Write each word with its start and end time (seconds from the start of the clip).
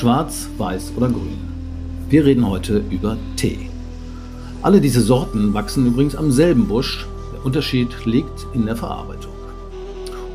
Schwarz, 0.00 0.48
Weiß 0.56 0.92
oder 0.96 1.08
Grün. 1.08 1.38
Wir 2.08 2.24
reden 2.24 2.48
heute 2.48 2.82
über 2.90 3.18
Tee. 3.36 3.68
Alle 4.62 4.80
diese 4.80 5.02
Sorten 5.02 5.52
wachsen 5.52 5.86
übrigens 5.86 6.16
am 6.16 6.30
selben 6.30 6.68
Busch. 6.68 7.06
Der 7.34 7.44
Unterschied 7.44 8.06
liegt 8.06 8.46
in 8.54 8.66
der 8.66 8.76
Verarbeitung. 8.76 9.32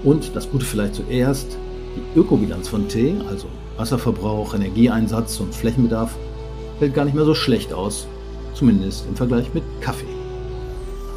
Und 0.04 0.36
das 0.36 0.50
Gute 0.52 0.66
vielleicht 0.66 0.96
zuerst, 0.96 1.58
die 1.96 2.20
Ökobilanz 2.20 2.68
von 2.68 2.88
Tee, 2.88 3.16
also 3.28 3.48
Wasserverbrauch, 3.78 4.54
Energieeinsatz 4.54 5.40
und 5.40 5.56
Flächenbedarf, 5.56 6.16
fällt 6.78 6.94
gar 6.94 7.06
nicht 7.06 7.16
mehr 7.16 7.26
so 7.26 7.34
schlecht 7.34 7.74
aus, 7.74 8.08
zumindest 8.54 9.08
im 9.08 9.16
Vergleich 9.16 9.54
mit 9.54 9.64
Kaffee. 9.82 10.15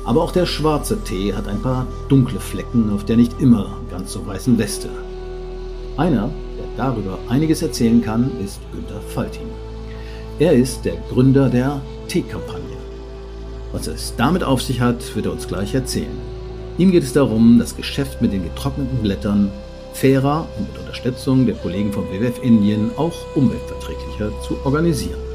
Aber 0.08 0.22
auch 0.22 0.32
der 0.32 0.46
schwarze 0.46 0.98
Tee 1.04 1.34
hat 1.34 1.46
ein 1.48 1.60
paar 1.60 1.86
dunkle 2.08 2.40
Flecken 2.40 2.90
auf 2.94 3.04
der 3.04 3.18
nicht 3.18 3.42
immer 3.42 3.76
ganz 3.90 4.14
so 4.14 4.26
weißen 4.26 4.56
Weste. 4.56 4.88
Einer, 5.98 6.30
darüber 6.78 7.18
einiges 7.28 7.60
erzählen 7.60 8.00
kann, 8.00 8.30
ist 8.42 8.58
Günter 8.72 9.02
Faltin. 9.08 9.48
Er 10.38 10.54
ist 10.54 10.86
der 10.86 10.94
Gründer 11.10 11.50
der 11.50 11.82
Teekampagne. 12.08 12.78
Was 13.72 13.86
es 13.86 14.14
damit 14.16 14.42
auf 14.42 14.62
sich 14.62 14.80
hat, 14.80 15.14
wird 15.14 15.26
er 15.26 15.32
uns 15.32 15.46
gleich 15.46 15.74
erzählen. 15.74 16.18
Ihm 16.78 16.90
geht 16.90 17.02
es 17.02 17.12
darum, 17.12 17.58
das 17.58 17.76
Geschäft 17.76 18.22
mit 18.22 18.32
den 18.32 18.44
getrockneten 18.44 19.02
Blättern 19.02 19.50
fairer 19.92 20.48
und 20.56 20.72
mit 20.72 20.80
Unterstützung 20.80 21.44
der 21.44 21.56
Kollegen 21.56 21.92
vom 21.92 22.04
WWF 22.04 22.42
Indien 22.42 22.92
auch 22.96 23.12
umweltverträglicher 23.34 24.30
zu 24.40 24.56
organisieren. 24.64 25.27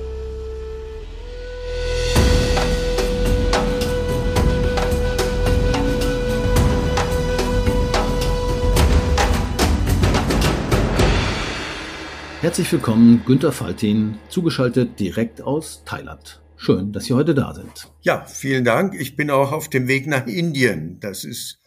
Herzlich 12.43 12.69
willkommen, 12.73 13.21
Günter 13.25 13.53
Faltin, 13.53 14.15
zugeschaltet 14.27 14.99
direkt 14.99 15.41
aus 15.41 15.83
Thailand. 15.85 16.41
Schön, 16.57 16.91
dass 16.91 17.05
Sie 17.05 17.13
heute 17.13 17.33
da 17.33 17.53
sind. 17.53 17.89
Ja, 18.01 18.25
vielen 18.25 18.65
Dank. 18.65 18.99
Ich 18.99 19.15
bin 19.15 19.31
auch 19.31 19.53
auf 19.53 19.69
dem 19.69 19.87
Weg 19.87 20.07
nach 20.07 20.27
Indien. 20.27 20.99
Das 20.99 21.23
ist 21.23 21.61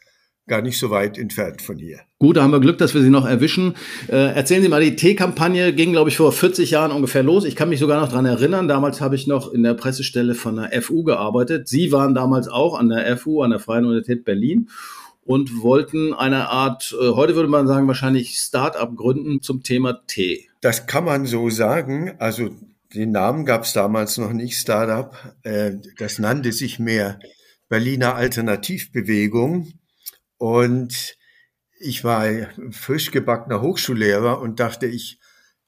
gar 0.46 0.60
nicht 0.60 0.78
so 0.78 0.90
weit 0.90 1.16
entfernt 1.16 1.62
von 1.62 1.78
hier. 1.78 2.00
Gut, 2.18 2.36
da 2.36 2.42
haben 2.42 2.50
wir 2.50 2.60
Glück, 2.60 2.76
dass 2.76 2.92
wir 2.92 3.00
Sie 3.00 3.08
noch 3.08 3.24
erwischen. 3.24 3.72
Äh, 4.08 4.34
erzählen 4.34 4.62
Sie 4.62 4.68
mal, 4.68 4.82
die 4.82 4.96
Teekampagne 4.96 5.72
ging, 5.72 5.92
glaube 5.92 6.10
ich, 6.10 6.18
vor 6.18 6.30
40 6.30 6.72
Jahren 6.72 6.92
ungefähr 6.92 7.22
los. 7.22 7.46
Ich 7.46 7.56
kann 7.56 7.70
mich 7.70 7.80
sogar 7.80 7.98
noch 7.98 8.12
dran 8.12 8.26
erinnern. 8.26 8.68
Damals 8.68 9.00
habe 9.00 9.14
ich 9.14 9.26
noch 9.26 9.50
in 9.54 9.62
der 9.62 9.72
Pressestelle 9.72 10.34
von 10.34 10.56
der 10.56 10.82
FU 10.82 11.04
gearbeitet. 11.04 11.68
Sie 11.68 11.90
waren 11.90 12.14
damals 12.14 12.48
auch 12.48 12.78
an 12.78 12.90
der 12.90 13.16
FU, 13.16 13.40
an 13.40 13.48
der 13.48 13.60
Freien 13.60 13.86
Universität 13.86 14.26
Berlin 14.26 14.68
und 15.26 15.62
wollten 15.62 16.14
eine 16.14 16.48
Art, 16.48 16.94
äh, 17.00 17.10
heute 17.10 17.34
würde 17.34 17.48
man 17.48 17.66
sagen, 17.66 17.88
wahrscheinlich 17.88 18.38
Start-up 18.38 18.96
gründen 18.96 19.42
zum 19.42 19.62
Thema 19.62 20.00
Tee. 20.06 20.48
Das 20.60 20.86
kann 20.86 21.04
man 21.04 21.26
so 21.26 21.50
sagen. 21.50 22.14
Also 22.18 22.50
den 22.94 23.10
Namen 23.10 23.44
gab 23.44 23.64
es 23.64 23.72
damals 23.72 24.16
noch 24.18 24.32
nicht, 24.32 24.56
Startup. 24.56 25.14
Äh, 25.42 25.72
das 25.98 26.18
nannte 26.18 26.52
sich 26.52 26.78
mehr 26.78 27.18
Berliner 27.68 28.14
Alternativbewegung. 28.14 29.72
Und 30.38 31.16
ich 31.78 32.04
war 32.04 32.24
frisch 32.70 33.10
gebackener 33.10 33.60
Hochschullehrer 33.60 34.40
und 34.40 34.60
dachte, 34.60 34.86
ich 34.86 35.18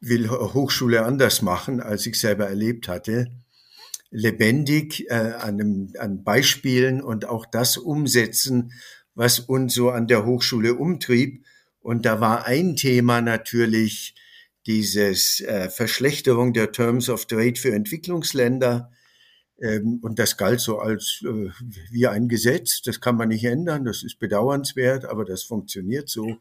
will 0.01 0.31
Hochschule 0.31 1.05
anders 1.05 1.43
machen, 1.43 1.81
als 1.81 2.07
ich 2.07 2.19
selber 2.21 2.49
erlebt 2.49 2.87
hatte. 2.87 3.27
Lebendig 4.11 5.11
äh, 5.11 5.15
an, 5.15 5.61
einem, 5.61 5.93
an 5.99 6.23
Beispielen 6.23 7.03
und 7.03 7.27
auch 7.27 7.45
das 7.45 7.77
umsetzen, 7.77 8.73
was 9.19 9.41
uns 9.41 9.75
so 9.75 9.91
an 9.91 10.07
der 10.07 10.25
Hochschule 10.25 10.77
umtrieb. 10.77 11.45
Und 11.81 12.07
da 12.07 12.21
war 12.21 12.47
ein 12.47 12.77
Thema 12.77 13.21
natürlich 13.21 14.15
dieses 14.65 15.41
äh, 15.41 15.69
Verschlechterung 15.71 16.53
der 16.53 16.71
Terms 16.71 17.09
of 17.09 17.27
Trade 17.27 17.57
für 17.57 17.73
Entwicklungsländer. 17.73 18.93
Ähm, 19.61 19.99
und 20.03 20.21
das 20.21 20.37
galt 20.37 20.61
so 20.61 20.79
als 20.79 21.25
äh, 21.25 21.51
wie 21.91 22.07
ein 22.07 22.29
Gesetz. 22.29 22.81
Das 22.83 23.01
kann 23.01 23.17
man 23.17 23.31
nicht 23.31 23.45
ändern. 23.45 23.85
Das 23.85 24.05
ist 24.05 24.21
bedauernswert, 24.21 25.05
aber 25.05 25.25
das 25.25 25.43
funktioniert 25.43 26.09
so. 26.09 26.37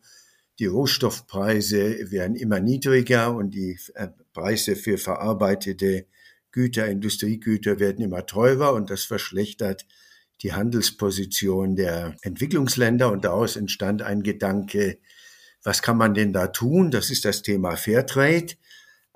Die 0.59 0.67
Rohstoffpreise 0.67 2.11
werden 2.11 2.35
immer 2.35 2.59
niedriger 2.59 3.35
und 3.35 3.55
die 3.55 3.79
äh, 3.95 4.09
Preise 4.33 4.75
für 4.75 4.99
verarbeitete 4.99 6.05
Güter, 6.51 6.85
Industriegüter 6.85 7.79
werden 7.79 8.05
immer 8.05 8.27
teurer 8.27 8.73
und 8.73 8.91
das 8.91 9.03
verschlechtert 9.03 9.87
die 10.41 10.53
Handelsposition 10.53 11.75
der 11.75 12.15
Entwicklungsländer 12.21 13.11
und 13.11 13.25
daraus 13.25 13.55
entstand 13.55 14.01
ein 14.01 14.23
Gedanke, 14.23 14.99
was 15.63 15.81
kann 15.81 15.97
man 15.97 16.13
denn 16.13 16.33
da 16.33 16.47
tun? 16.47 16.91
Das 16.91 17.09
ist 17.09 17.25
das 17.25 17.41
Thema 17.41 17.75
Fairtrade. 17.75 18.55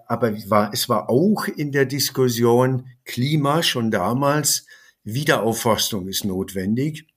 Aber 0.07 0.33
es 0.73 0.89
war 0.89 1.09
auch 1.09 1.47
in 1.47 1.71
der 1.71 1.85
Diskussion 1.85 2.87
Klima 3.05 3.63
schon 3.63 3.91
damals, 3.91 4.65
Wiederaufforstung 5.03 6.07
ist 6.07 6.25
notwendig. 6.25 7.07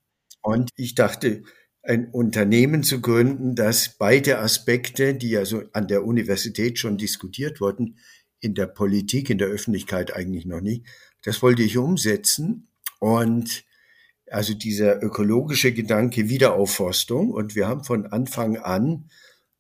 Und 0.43 0.71
ich 0.77 0.95
dachte, 0.95 1.43
ein 1.83 2.09
Unternehmen 2.11 2.83
zu 2.83 3.01
gründen, 3.01 3.55
das 3.55 3.97
beide 3.99 4.39
Aspekte, 4.39 5.15
die 5.15 5.31
ja 5.31 5.45
so 5.45 5.63
an 5.73 5.89
der 5.89 6.05
Universität 6.05 6.79
schon 6.79 6.97
diskutiert 6.97 7.61
wurden, 7.61 7.99
in 8.41 8.55
der 8.55 8.67
Politik, 8.67 9.31
in 9.31 9.39
der 9.39 9.49
Öffentlichkeit 9.49 10.15
eigentlich 10.15 10.47
noch 10.47 10.61
nicht, 10.61 10.87
das 11.23 11.43
wollte 11.43 11.63
ich 11.63 11.77
umsetzen. 11.77 12.69
Und 13.01 13.65
also 14.31 14.55
dieser 14.55 15.03
ökologische 15.03 15.73
Gedanke 15.73 16.29
Wiederaufforstung. 16.29 17.31
Und 17.31 17.55
wir 17.55 17.69
haben 17.69 17.85
von 17.85 18.07
Anfang 18.07 18.57
an 18.57 19.11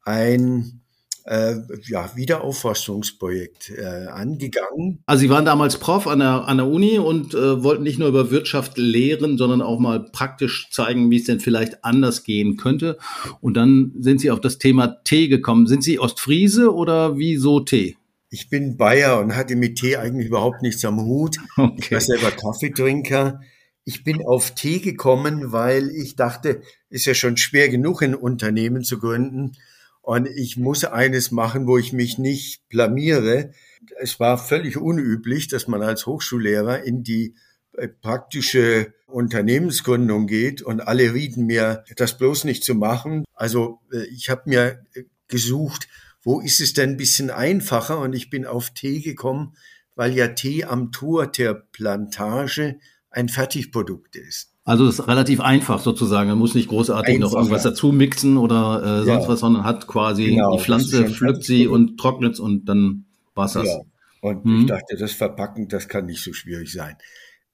ein 0.02 0.80
äh, 1.24 1.54
ja, 1.86 2.10
Wiederaufforstungsprojekt 2.14 3.70
äh, 3.70 4.06
angegangen. 4.08 5.02
Also 5.06 5.22
Sie 5.22 5.30
waren 5.30 5.44
damals 5.44 5.78
Prof 5.78 6.06
an 6.06 6.18
der, 6.18 6.46
an 6.46 6.58
der 6.58 6.66
Uni 6.66 6.98
und 6.98 7.34
äh, 7.34 7.62
wollten 7.62 7.82
nicht 7.82 7.98
nur 7.98 8.08
über 8.08 8.30
Wirtschaft 8.30 8.76
lehren, 8.76 9.38
sondern 9.38 9.62
auch 9.62 9.78
mal 9.78 10.04
praktisch 10.12 10.68
zeigen, 10.70 11.10
wie 11.10 11.16
es 11.16 11.24
denn 11.24 11.40
vielleicht 11.40 11.84
anders 11.84 12.24
gehen 12.24 12.56
könnte. 12.56 12.98
Und 13.40 13.56
dann 13.56 13.92
sind 13.98 14.20
Sie 14.20 14.30
auf 14.30 14.40
das 14.40 14.58
Thema 14.58 15.02
Tee 15.04 15.28
gekommen. 15.28 15.66
Sind 15.66 15.82
Sie 15.82 15.98
Ostfriese 15.98 16.74
oder 16.74 17.16
wieso 17.16 17.60
Tee? 17.60 17.96
Ich 18.28 18.50
bin 18.50 18.76
Bayer 18.76 19.20
und 19.20 19.34
hatte 19.34 19.56
mit 19.56 19.76
Tee 19.78 19.96
eigentlich 19.96 20.26
überhaupt 20.26 20.60
nichts 20.60 20.84
am 20.84 21.00
Hut. 21.00 21.38
Okay. 21.56 21.74
Ich 21.78 21.92
war 21.92 22.00
selber 22.00 22.30
Kaffeetrinker. 22.32 23.40
Ich 23.84 24.02
bin 24.02 24.24
auf 24.24 24.54
Tee 24.54 24.80
gekommen, 24.80 25.52
weil 25.52 25.90
ich 25.90 26.16
dachte, 26.16 26.62
ist 26.88 27.04
ja 27.04 27.14
schon 27.14 27.36
schwer 27.36 27.68
genug, 27.68 28.02
ein 28.02 28.14
Unternehmen 28.14 28.82
zu 28.82 28.98
gründen. 28.98 29.52
Und 30.00 30.28
ich 30.28 30.56
muss 30.56 30.84
eines 30.84 31.30
machen, 31.30 31.66
wo 31.66 31.78
ich 31.78 31.92
mich 31.92 32.18
nicht 32.18 32.68
blamiere. 32.68 33.52
Es 33.98 34.20
war 34.20 34.38
völlig 34.38 34.76
unüblich, 34.76 35.48
dass 35.48 35.68
man 35.68 35.82
als 35.82 36.06
Hochschullehrer 36.06 36.82
in 36.82 37.02
die 37.02 37.34
äh, 37.72 37.88
praktische 37.88 38.92
Unternehmensgründung 39.06 40.26
geht 40.26 40.62
und 40.62 40.80
alle 40.80 41.14
rieten 41.14 41.46
mir, 41.46 41.84
das 41.96 42.18
bloß 42.18 42.44
nicht 42.44 42.64
zu 42.64 42.74
machen. 42.74 43.24
Also 43.34 43.80
äh, 43.92 44.04
ich 44.06 44.30
habe 44.30 44.42
mir 44.46 44.84
äh, 44.94 45.04
gesucht, 45.28 45.88
wo 46.22 46.40
ist 46.40 46.60
es 46.60 46.72
denn 46.72 46.90
ein 46.90 46.96
bisschen 46.96 47.30
einfacher 47.30 47.98
und 47.98 48.14
ich 48.14 48.30
bin 48.30 48.46
auf 48.46 48.70
Tee 48.70 49.00
gekommen, 49.00 49.56
weil 49.94 50.14
ja 50.14 50.28
Tee 50.28 50.64
am 50.64 50.92
Tour 50.92 51.26
der 51.26 51.54
Plantage 51.54 52.78
ein 53.14 53.28
Fertigprodukt 53.28 54.16
ist. 54.16 54.50
Also 54.64 54.86
es 54.86 54.98
ist 54.98 55.08
relativ 55.08 55.40
einfach 55.40 55.80
sozusagen. 55.80 56.28
Man 56.28 56.38
muss 56.38 56.54
nicht 56.54 56.68
großartig 56.68 57.16
Einfacher. 57.16 57.30
noch 57.30 57.36
irgendwas 57.36 57.62
dazu 57.62 57.92
mixen 57.92 58.36
oder 58.38 58.82
äh, 58.82 59.04
sonst 59.04 59.24
ja. 59.24 59.28
was, 59.28 59.40
sondern 59.40 59.64
hat 59.64 59.86
quasi 59.86 60.26
genau, 60.30 60.56
die 60.56 60.62
Pflanze, 60.62 61.06
pflückt 61.08 61.44
sie 61.44 61.66
und 61.66 61.98
trocknet 61.98 62.40
und 62.40 62.64
dann 62.66 63.04
war's 63.34 63.52
das. 63.52 63.66
Ja. 63.66 63.80
Und 64.22 64.44
hm. 64.44 64.60
ich 64.60 64.66
dachte, 64.66 64.96
das 64.96 65.12
Verpacken, 65.12 65.68
das 65.68 65.88
kann 65.88 66.06
nicht 66.06 66.22
so 66.22 66.32
schwierig 66.32 66.72
sein. 66.72 66.96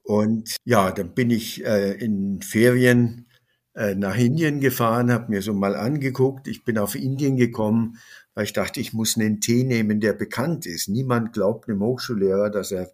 Und 0.02 0.56
ja, 0.64 0.92
dann 0.92 1.14
bin 1.14 1.30
ich 1.30 1.64
äh, 1.64 1.92
in 1.92 2.42
Ferien 2.42 3.26
äh, 3.74 3.94
nach 3.96 4.16
Indien 4.16 4.60
gefahren, 4.60 5.10
habe 5.10 5.30
mir 5.30 5.42
so 5.42 5.52
mal 5.52 5.74
angeguckt. 5.74 6.46
Ich 6.46 6.64
bin 6.64 6.78
auf 6.78 6.94
Indien 6.94 7.36
gekommen, 7.36 7.96
weil 8.34 8.44
ich 8.44 8.52
dachte, 8.52 8.80
ich 8.80 8.92
muss 8.92 9.16
einen 9.16 9.40
Tee 9.40 9.64
nehmen, 9.64 10.00
der 10.00 10.12
bekannt 10.12 10.64
ist. 10.64 10.88
Niemand 10.88 11.32
glaubt 11.32 11.68
einem 11.68 11.80
Hochschullehrer, 11.80 12.50
dass 12.50 12.70
er 12.72 12.92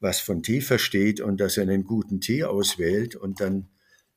was 0.00 0.20
von 0.20 0.42
Tee 0.42 0.60
versteht 0.60 1.20
und 1.20 1.40
dass 1.40 1.56
er 1.56 1.64
einen 1.64 1.84
guten 1.84 2.20
Tee 2.20 2.44
auswählt. 2.44 3.14
Und 3.14 3.40
dann 3.40 3.68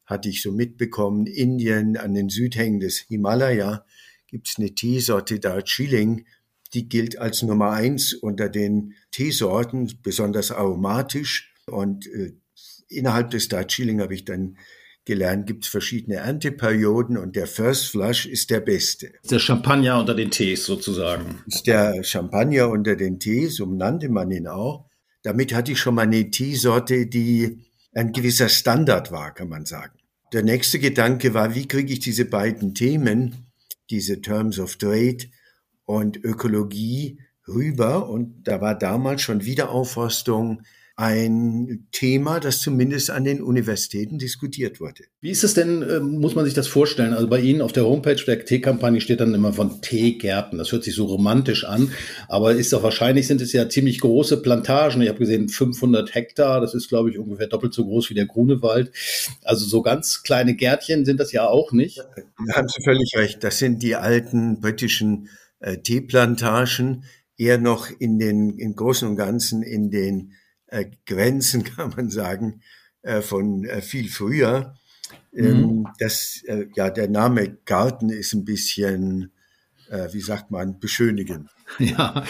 hatte 0.05 0.29
ich 0.29 0.41
so 0.41 0.51
mitbekommen, 0.51 1.27
Indien 1.27 1.97
an 1.97 2.13
den 2.13 2.29
Südhängen 2.29 2.79
des 2.79 2.99
Himalaya 2.99 3.85
gibt's 4.27 4.55
eine 4.57 4.73
Teesorte 4.73 5.39
Darjeeling, 5.39 6.25
die 6.73 6.89
gilt 6.89 7.19
als 7.19 7.43
Nummer 7.43 7.71
eins 7.71 8.13
unter 8.13 8.49
den 8.49 8.95
Teesorten, 9.11 9.99
besonders 10.01 10.51
aromatisch. 10.51 11.53
Und 11.67 12.07
äh, 12.07 12.33
innerhalb 12.87 13.29
des 13.29 13.47
Darjeeling 13.47 14.01
habe 14.01 14.15
ich 14.15 14.25
dann 14.25 14.57
gelernt, 15.05 15.47
gibt 15.47 15.65
es 15.65 15.69
verschiedene 15.69 16.17
Ernteperioden 16.17 17.17
und 17.17 17.35
der 17.35 17.45
First 17.45 17.87
Flush 17.87 18.25
ist 18.25 18.49
der 18.49 18.61
beste. 18.61 19.11
Der 19.29 19.39
Champagner 19.39 19.99
unter 19.99 20.15
den 20.15 20.31
Tees 20.31 20.65
sozusagen. 20.65 21.43
Ist 21.45 21.67
der 21.67 22.03
Champagner 22.03 22.69
unter 22.69 22.95
den 22.95 23.19
Tees, 23.19 23.55
so 23.55 23.65
nannte 23.65 24.09
man 24.09 24.31
ihn 24.31 24.47
auch. 24.47 24.89
Damit 25.23 25.53
hatte 25.53 25.71
ich 25.71 25.79
schon 25.79 25.95
mal 25.95 26.03
eine 26.03 26.29
Teesorte, 26.29 27.07
die 27.07 27.65
ein 27.93 28.11
gewisser 28.11 28.49
Standard 28.49 29.11
war, 29.11 29.33
kann 29.33 29.49
man 29.49 29.65
sagen. 29.65 29.97
der 30.33 30.43
nächste 30.43 30.79
Gedanke 30.79 31.33
war, 31.33 31.53
wie 31.53 31.67
kriege 31.67 31.93
ich 31.93 31.99
diese 31.99 32.25
beiden 32.25 32.73
Themen, 32.73 33.51
diese 33.89 34.19
Terms 34.19 34.57
of 34.59 34.77
Trade 34.77 35.29
und 35.85 36.17
Ökologie 36.23 37.19
rüber? 37.47 38.09
Und 38.09 38.47
da 38.47 38.59
war 38.59 38.75
damals 38.77 39.21
schon 39.21 39.45
Wiederaufforstung, 39.45 40.63
ein 40.95 41.87
Thema, 41.91 42.39
das 42.39 42.61
zumindest 42.61 43.09
an 43.09 43.23
den 43.23 43.41
Universitäten 43.41 44.19
diskutiert 44.19 44.79
wurde. 44.79 45.05
Wie 45.21 45.31
ist 45.31 45.43
es 45.43 45.55
denn, 45.55 45.81
ähm, 45.81 46.19
muss 46.19 46.35
man 46.35 46.45
sich 46.45 46.53
das 46.53 46.67
vorstellen? 46.67 47.13
Also 47.13 47.27
bei 47.27 47.39
Ihnen 47.39 47.63
auf 47.63 47.73
der 47.73 47.85
Homepage 47.85 48.23
der 48.27 48.45
Teekampagne 48.45 49.01
steht 49.01 49.19
dann 49.19 49.33
immer 49.33 49.53
von 49.53 49.81
Teegärten. 49.81 50.59
Das 50.59 50.71
hört 50.71 50.83
sich 50.83 50.93
so 50.93 51.05
romantisch 51.05 51.63
an, 51.65 51.91
aber 52.27 52.53
ist 52.53 52.73
doch 52.73 52.83
wahrscheinlich 52.83 53.25
sind 53.25 53.41
es 53.41 53.53
ja 53.53 53.67
ziemlich 53.69 54.01
große 54.01 54.43
Plantagen. 54.43 55.01
Ich 55.01 55.09
habe 55.09 55.17
gesehen 55.17 55.49
500 55.49 56.13
Hektar. 56.13 56.61
Das 56.61 56.75
ist, 56.75 56.89
glaube 56.89 57.09
ich, 57.09 57.17
ungefähr 57.17 57.47
doppelt 57.47 57.73
so 57.73 57.85
groß 57.85 58.11
wie 58.11 58.15
der 58.15 58.27
Grunewald. 58.27 58.91
Also 59.43 59.65
so 59.65 59.81
ganz 59.81 60.21
kleine 60.21 60.55
Gärtchen 60.55 61.05
sind 61.05 61.19
das 61.19 61.31
ja 61.31 61.47
auch 61.47 61.71
nicht. 61.71 62.03
Da 62.47 62.53
haben 62.53 62.67
Sie 62.67 62.83
völlig 62.83 63.13
recht. 63.15 63.43
Das 63.43 63.57
sind 63.57 63.81
die 63.81 63.95
alten 63.95 64.61
britischen 64.61 65.29
äh, 65.59 65.77
Teeplantagen, 65.77 67.05
eher 67.35 67.57
noch 67.57 67.89
in 67.97 68.19
den, 68.19 68.59
im 68.59 68.75
Großen 68.75 69.07
und 69.07 69.15
Ganzen 69.15 69.63
in 69.63 69.89
den 69.89 70.33
äh, 70.73 70.89
Grenzen, 71.05 71.63
kann 71.75 71.93
man 71.95 72.09
sagen, 72.09 72.61
äh, 73.03 73.21
von 73.21 73.63
äh, 73.65 73.81
viel 73.81 74.09
früher. 74.09 74.75
Ähm, 75.35 75.61
mhm. 75.61 75.87
Das, 75.99 76.41
äh, 76.47 76.65
ja, 76.75 76.89
der 76.89 77.07
Name 77.09 77.57
Garten 77.65 78.09
ist 78.09 78.33
ein 78.33 78.45
bisschen, 78.45 79.31
wie 80.11 80.21
sagt 80.21 80.49
man, 80.49 80.79
beschönigend. 80.79 81.49
Ja, 81.79 82.23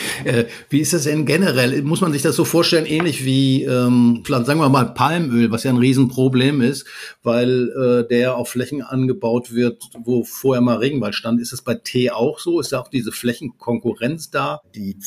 wie 0.70 0.80
ist 0.80 0.92
das 0.94 1.04
denn 1.04 1.26
generell? 1.26 1.82
Muss 1.82 2.02
man 2.02 2.12
sich 2.12 2.22
das 2.22 2.36
so 2.36 2.44
vorstellen, 2.44 2.86
ähnlich 2.86 3.24
wie, 3.24 3.64
ähm, 3.64 4.22
sagen 4.28 4.60
wir 4.60 4.68
mal, 4.70 4.94
Palmöl, 4.94 5.50
was 5.50 5.64
ja 5.64 5.72
ein 5.72 5.78
Riesenproblem 5.78 6.62
ist, 6.62 6.86
weil 7.24 7.70
äh, 7.70 8.06
der 8.08 8.36
auf 8.36 8.50
Flächen 8.50 8.82
angebaut 8.82 9.54
wird, 9.54 9.82
wo 10.04 10.26
vorher 10.26 10.62
mal 10.62 10.78
Regenwald 10.78 11.16
stand. 11.16 11.40
Ist 11.40 11.54
das 11.54 11.62
bei 11.62 11.76
Tee 11.76 12.12
auch 12.12 12.40
so? 12.40 12.60
Ist 12.60 12.74
da 12.74 12.80
auch 12.80 12.90
diese 12.90 13.14
Flächenkonkurrenz 13.14 14.30
da? 14.30 14.60
Die 14.76 14.98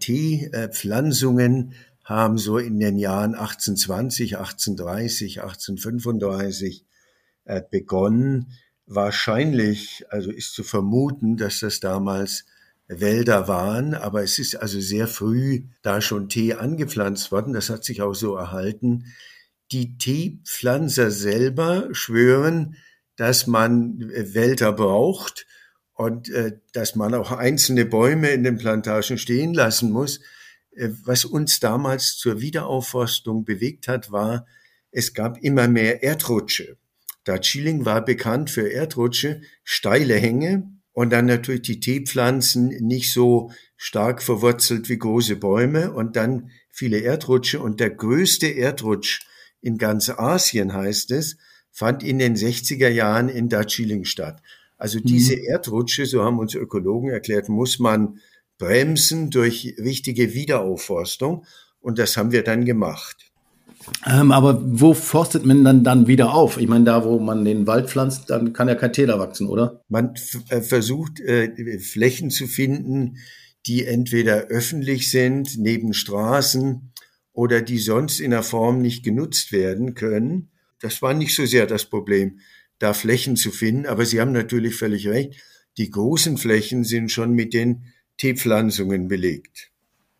Teepflanzungen 0.00 1.72
haben 2.04 2.38
so 2.38 2.58
in 2.58 2.78
den 2.78 2.98
Jahren 2.98 3.34
1820, 3.34 4.36
1830, 4.36 5.42
1835 5.42 6.84
äh, 7.44 7.62
begonnen. 7.68 8.52
Wahrscheinlich, 8.86 10.04
also 10.10 10.30
ist 10.30 10.54
zu 10.54 10.62
vermuten, 10.62 11.36
dass 11.36 11.60
das 11.60 11.80
damals 11.80 12.44
Wälder 12.86 13.48
waren, 13.48 13.94
aber 13.94 14.22
es 14.22 14.38
ist 14.38 14.56
also 14.56 14.78
sehr 14.78 15.08
früh 15.08 15.62
da 15.82 16.02
schon 16.02 16.28
Tee 16.28 16.54
angepflanzt 16.54 17.32
worden. 17.32 17.54
Das 17.54 17.70
hat 17.70 17.82
sich 17.82 18.02
auch 18.02 18.14
so 18.14 18.36
erhalten. 18.36 19.06
Die 19.72 19.96
Teepflanzer 19.96 21.10
selber 21.10 21.88
schwören, 21.92 22.76
dass 23.16 23.46
man 23.46 24.00
äh, 24.10 24.34
Wälder 24.34 24.72
braucht 24.72 25.46
und 25.94 26.28
äh, 26.28 26.58
dass 26.72 26.94
man 26.96 27.14
auch 27.14 27.32
einzelne 27.32 27.86
Bäume 27.86 28.30
in 28.30 28.42
den 28.42 28.58
Plantagen 28.58 29.16
stehen 29.16 29.54
lassen 29.54 29.90
muss. 29.90 30.20
Äh, 30.76 30.90
was 31.04 31.24
uns 31.24 31.60
damals 31.60 32.16
zur 32.16 32.40
Wiederaufforstung 32.40 33.44
bewegt 33.44 33.88
hat, 33.88 34.10
war, 34.12 34.46
es 34.90 35.14
gab 35.14 35.38
immer 35.38 35.68
mehr 35.68 36.02
Erdrutsche. 36.02 36.76
Darjeeling 37.24 37.84
war 37.84 38.04
bekannt 38.04 38.50
für 38.50 38.68
Erdrutsche, 38.68 39.40
steile 39.64 40.14
Hänge 40.14 40.70
und 40.92 41.10
dann 41.10 41.26
natürlich 41.26 41.62
die 41.62 41.80
Teepflanzen 41.80 42.68
nicht 42.68 43.12
so 43.12 43.50
stark 43.76 44.22
verwurzelt 44.22 44.88
wie 44.88 44.98
große 44.98 45.36
Bäume 45.36 45.92
und 45.92 46.16
dann 46.16 46.50
viele 46.70 46.98
Erdrutsche. 46.98 47.60
Und 47.60 47.80
der 47.80 47.90
größte 47.90 48.46
Erdrutsch 48.46 49.26
in 49.60 49.78
ganz 49.78 50.10
Asien, 50.10 50.74
heißt 50.74 51.10
es, 51.10 51.38
fand 51.70 52.02
in 52.02 52.18
den 52.18 52.36
60er 52.36 52.88
Jahren 52.88 53.28
in 53.28 53.48
Darjeeling 53.48 54.04
statt. 54.04 54.40
Also 54.76 55.00
diese 55.00 55.34
mhm. 55.34 55.44
Erdrutsche, 55.48 56.06
so 56.06 56.22
haben 56.22 56.38
uns 56.38 56.54
Ökologen 56.54 57.10
erklärt, 57.10 57.48
muss 57.48 57.78
man 57.78 58.20
bremsen 58.58 59.30
durch 59.30 59.76
richtige 59.78 60.34
Wiederaufforstung. 60.34 61.44
Und 61.80 61.98
das 61.98 62.16
haben 62.16 62.32
wir 62.32 62.42
dann 62.42 62.64
gemacht. 62.64 63.30
Ähm, 64.06 64.32
aber 64.32 64.60
wo 64.64 64.94
forstet 64.94 65.44
man 65.44 65.64
dann, 65.64 65.84
dann 65.84 66.06
wieder 66.06 66.34
auf? 66.34 66.58
Ich 66.58 66.68
meine, 66.68 66.84
da, 66.84 67.04
wo 67.04 67.18
man 67.18 67.44
den 67.44 67.66
Wald 67.66 67.90
pflanzt, 67.90 68.30
dann 68.30 68.52
kann 68.52 68.68
ja 68.68 68.74
kein 68.74 68.92
Täler 68.92 69.18
wachsen, 69.18 69.48
oder? 69.48 69.82
Man 69.88 70.14
äh, 70.48 70.60
versucht, 70.62 71.20
äh, 71.20 71.78
Flächen 71.78 72.30
zu 72.30 72.46
finden, 72.46 73.18
die 73.66 73.84
entweder 73.86 74.46
öffentlich 74.46 75.10
sind, 75.10 75.58
neben 75.58 75.94
Straßen 75.94 76.92
oder 77.32 77.62
die 77.62 77.78
sonst 77.78 78.20
in 78.20 78.30
der 78.30 78.42
Form 78.42 78.80
nicht 78.80 79.04
genutzt 79.04 79.52
werden 79.52 79.94
können. 79.94 80.50
Das 80.80 81.02
war 81.02 81.14
nicht 81.14 81.34
so 81.34 81.46
sehr 81.46 81.66
das 81.66 81.86
Problem, 81.86 82.40
da 82.78 82.92
Flächen 82.92 83.36
zu 83.36 83.50
finden. 83.50 83.86
Aber 83.86 84.04
Sie 84.04 84.20
haben 84.20 84.32
natürlich 84.32 84.76
völlig 84.76 85.08
recht. 85.08 85.34
Die 85.76 85.90
großen 85.90 86.36
Flächen 86.36 86.84
sind 86.84 87.10
schon 87.10 87.32
mit 87.32 87.54
den 87.54 87.84
Teepflanzungen 88.16 89.08
belegt. 89.08 89.70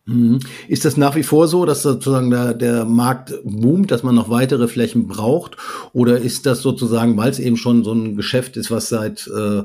Mhm. 0.05 0.39
Ist 0.67 0.85
das 0.85 0.97
nach 0.97 1.15
wie 1.15 1.23
vor 1.23 1.47
so, 1.47 1.65
dass 1.65 1.81
sozusagen 1.81 2.29
der, 2.29 2.53
der 2.53 2.85
Markt 2.85 3.33
boomt, 3.43 3.89
dass 3.89 4.03
man 4.03 4.15
noch 4.15 4.29
weitere 4.29 4.67
Flächen 4.67 5.07
braucht? 5.07 5.57
Oder 5.93 6.19
ist 6.19 6.45
das 6.45 6.61
sozusagen, 6.61 7.17
weil 7.17 7.31
es 7.31 7.39
eben 7.39 7.57
schon 7.57 7.83
so 7.83 7.93
ein 7.93 8.15
Geschäft 8.15 8.55
ist, 8.55 8.69
was 8.69 8.89
seit 8.89 9.27
äh, 9.27 9.63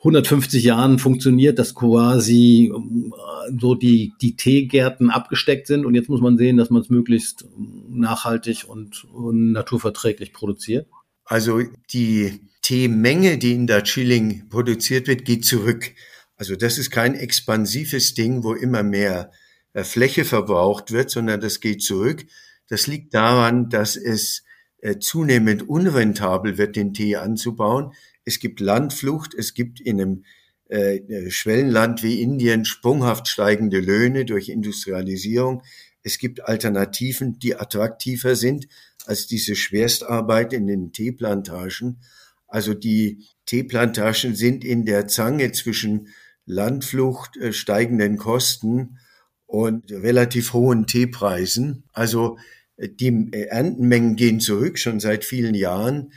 150 0.00 0.62
Jahren 0.64 0.98
funktioniert, 0.98 1.58
dass 1.58 1.74
quasi 1.74 2.72
äh, 2.74 3.58
so 3.58 3.74
die, 3.76 4.12
die 4.20 4.36
Teegärten 4.36 5.10
abgesteckt 5.10 5.68
sind 5.68 5.86
und 5.86 5.94
jetzt 5.94 6.08
muss 6.08 6.20
man 6.20 6.36
sehen, 6.36 6.56
dass 6.56 6.70
man 6.70 6.82
es 6.82 6.90
möglichst 6.90 7.46
nachhaltig 7.88 8.64
und, 8.66 9.04
und 9.12 9.52
naturverträglich 9.52 10.32
produziert? 10.32 10.88
Also 11.24 11.60
die 11.92 12.40
Teemenge, 12.60 13.38
die 13.38 13.52
in 13.52 13.66
der 13.66 13.84
Chilling 13.84 14.48
produziert 14.50 15.06
wird, 15.06 15.24
geht 15.24 15.44
zurück. 15.44 15.92
Also 16.36 16.56
das 16.56 16.78
ist 16.78 16.90
kein 16.90 17.14
expansives 17.14 18.14
Ding, 18.14 18.42
wo 18.42 18.54
immer 18.54 18.82
mehr 18.82 19.30
äh, 19.72 19.84
Fläche 19.84 20.24
verbraucht 20.24 20.90
wird, 20.90 21.10
sondern 21.10 21.40
das 21.40 21.60
geht 21.60 21.82
zurück. 21.82 22.26
Das 22.68 22.86
liegt 22.86 23.14
daran, 23.14 23.68
dass 23.68 23.96
es 23.96 24.44
äh, 24.78 24.98
zunehmend 24.98 25.68
unrentabel 25.68 26.58
wird, 26.58 26.76
den 26.76 26.92
Tee 26.92 27.16
anzubauen. 27.16 27.92
Es 28.24 28.38
gibt 28.38 28.60
Landflucht, 28.60 29.34
es 29.34 29.54
gibt 29.54 29.80
in 29.80 30.00
einem 30.00 30.24
äh, 30.68 30.96
äh, 30.96 31.30
Schwellenland 31.30 32.02
wie 32.02 32.22
Indien 32.22 32.64
sprunghaft 32.64 33.28
steigende 33.28 33.80
Löhne 33.80 34.24
durch 34.24 34.48
Industrialisierung. 34.48 35.62
Es 36.02 36.18
gibt 36.18 36.46
Alternativen, 36.46 37.38
die 37.38 37.56
attraktiver 37.56 38.34
sind 38.34 38.66
als 39.06 39.26
diese 39.26 39.56
Schwerstarbeit 39.56 40.52
in 40.52 40.66
den 40.66 40.92
Teeplantagen. 40.92 42.00
Also 42.46 42.72
die 42.72 43.24
Teeplantagen 43.46 44.34
sind 44.34 44.64
in 44.64 44.84
der 44.84 45.06
Zange 45.06 45.52
zwischen 45.52 46.08
Landflucht, 46.46 47.36
äh, 47.36 47.52
steigenden 47.52 48.16
Kosten 48.16 48.98
und 49.46 49.90
relativ 49.90 50.52
hohen 50.52 50.86
Teepreisen. 50.86 51.84
Also 51.92 52.38
äh, 52.76 52.88
die 52.88 53.30
äh, 53.32 53.46
Erntenmengen 53.46 54.16
gehen 54.16 54.40
zurück, 54.40 54.78
schon 54.78 55.00
seit 55.00 55.24
vielen 55.24 55.54
Jahren. 55.54 56.12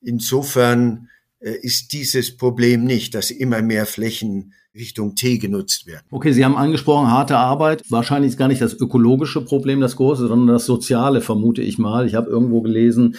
Insofern 0.00 1.08
ist 1.42 1.94
dieses 1.94 2.36
Problem 2.36 2.84
nicht, 2.84 3.14
dass 3.14 3.30
immer 3.30 3.62
mehr 3.62 3.86
Flächen 3.86 4.52
Richtung 4.74 5.14
Tee 5.14 5.38
genutzt 5.38 5.86
werden. 5.86 6.06
Okay, 6.10 6.32
Sie 6.32 6.44
haben 6.44 6.56
angesprochen, 6.56 7.10
harte 7.10 7.36
Arbeit. 7.36 7.82
Wahrscheinlich 7.88 8.30
ist 8.30 8.38
gar 8.38 8.48
nicht 8.48 8.60
das 8.60 8.74
ökologische 8.74 9.44
Problem 9.44 9.80
das 9.80 9.96
große, 9.96 10.28
sondern 10.28 10.54
das 10.54 10.66
soziale, 10.66 11.20
vermute 11.20 11.62
ich 11.62 11.78
mal. 11.78 12.06
Ich 12.06 12.14
habe 12.14 12.30
irgendwo 12.30 12.60
gelesen, 12.60 13.16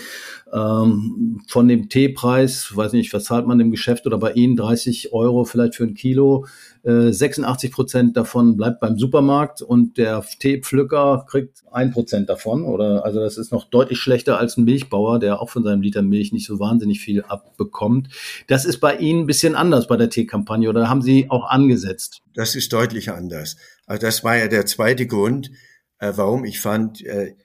ähm, 0.53 1.41
von 1.48 1.67
dem 1.67 1.89
Teepreis, 1.89 2.75
weiß 2.75 2.93
nicht, 2.93 3.13
was 3.13 3.25
zahlt 3.25 3.48
man 3.48 3.60
im 3.60 3.72
Geschäft 3.72 4.05
oder 4.05 4.17
bei 4.17 4.34
Ihnen 4.34 4.55
30 4.55 5.13
Euro 5.13 5.46
vielleicht 5.46 5.75
für 5.75 5.84
ein 5.84 5.93
Kilo. 5.93 6.46
Äh, 6.84 7.12
86 7.12 7.72
Prozent 7.72 8.17
davon 8.17 8.58
bleibt 8.58 8.79
beim 8.79 8.98
Supermarkt 8.98 9.62
und 9.62 9.98
der 9.98 10.24
Teepflücker 10.39 11.25
kriegt 11.29 11.63
ein 11.72 11.91
Prozent 11.91 12.29
davon. 12.29 12.63
Oder 12.65 13.05
also 13.05 13.20
das 13.20 13.38
ist 13.38 13.51
noch 13.51 13.70
deutlich 13.70 14.00
schlechter 14.00 14.39
als 14.39 14.58
ein 14.58 14.65
Milchbauer, 14.65 15.20
der 15.20 15.41
auch 15.41 15.50
von 15.50 15.63
seinem 15.63 15.81
Liter 15.81 16.01
Milch 16.01 16.34
nicht 16.34 16.48
so 16.48 16.60
wahnsinnig 16.60 17.00
viel 17.00 17.24
abbekommt. 17.24 18.10
Das 18.48 18.65
ist 18.65 18.79
bei 18.79 18.98
Ihnen 18.98 19.22
ein 19.22 19.27
bisschen 19.27 19.55
anders 19.55 19.88
bei 19.88 19.98
der 19.98 20.10
Teekampagne 20.10 20.70
oder 20.70 20.89
haben 20.89 21.01
Sie 21.01 21.29
auch 21.29 21.50
angesetzt? 21.50 22.22
Das 22.34 22.55
ist 22.55 22.74
deutlich 22.74 23.12
anders. 23.12 23.58
Also 23.86 24.05
das 24.05 24.24
war 24.24 24.38
ja 24.38 24.48
der 24.48 24.65
zweite 24.65 25.08
Grund, 25.08 25.51
äh, 26.00 26.12
warum 26.15 26.46
ich 26.46 26.60
fand, 26.60 27.05
äh, 27.05 27.36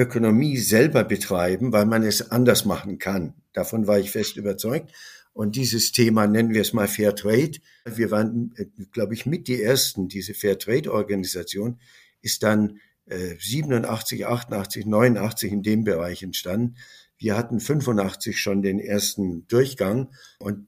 Ökonomie 0.00 0.56
selber 0.56 1.04
betreiben, 1.04 1.72
weil 1.72 1.86
man 1.86 2.02
es 2.02 2.30
anders 2.30 2.64
machen 2.64 2.98
kann. 2.98 3.34
Davon 3.52 3.86
war 3.86 3.98
ich 3.98 4.10
fest 4.10 4.36
überzeugt. 4.36 4.92
Und 5.32 5.56
dieses 5.56 5.92
Thema 5.92 6.26
nennen 6.26 6.54
wir 6.54 6.62
es 6.62 6.72
mal 6.72 6.88
Fair 6.88 7.14
Trade. 7.14 7.52
Wir 7.84 8.10
waren, 8.10 8.52
äh, 8.56 8.64
glaube 8.92 9.14
ich, 9.14 9.26
mit 9.26 9.46
die 9.46 9.62
ersten. 9.62 10.08
Diese 10.08 10.34
Fair 10.34 10.58
Trade 10.58 10.92
Organisation 10.92 11.78
ist 12.22 12.42
dann 12.42 12.80
äh, 13.06 13.36
87, 13.38 14.26
88, 14.26 14.86
89 14.86 15.52
in 15.52 15.62
dem 15.62 15.84
Bereich 15.84 16.22
entstanden. 16.22 16.76
Wir 17.18 17.36
hatten 17.36 17.60
85 17.60 18.40
schon 18.40 18.62
den 18.62 18.80
ersten 18.80 19.46
Durchgang 19.46 20.08
und 20.38 20.66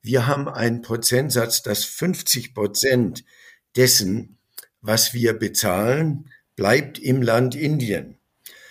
wir 0.00 0.28
haben 0.28 0.48
einen 0.48 0.80
Prozentsatz, 0.80 1.62
dass 1.62 1.84
50 1.84 2.54
Prozent 2.54 3.24
dessen, 3.76 4.38
was 4.80 5.12
wir 5.12 5.32
bezahlen, 5.32 6.30
bleibt 6.54 6.98
im 6.98 7.20
Land 7.20 7.56
Indien. 7.56 8.17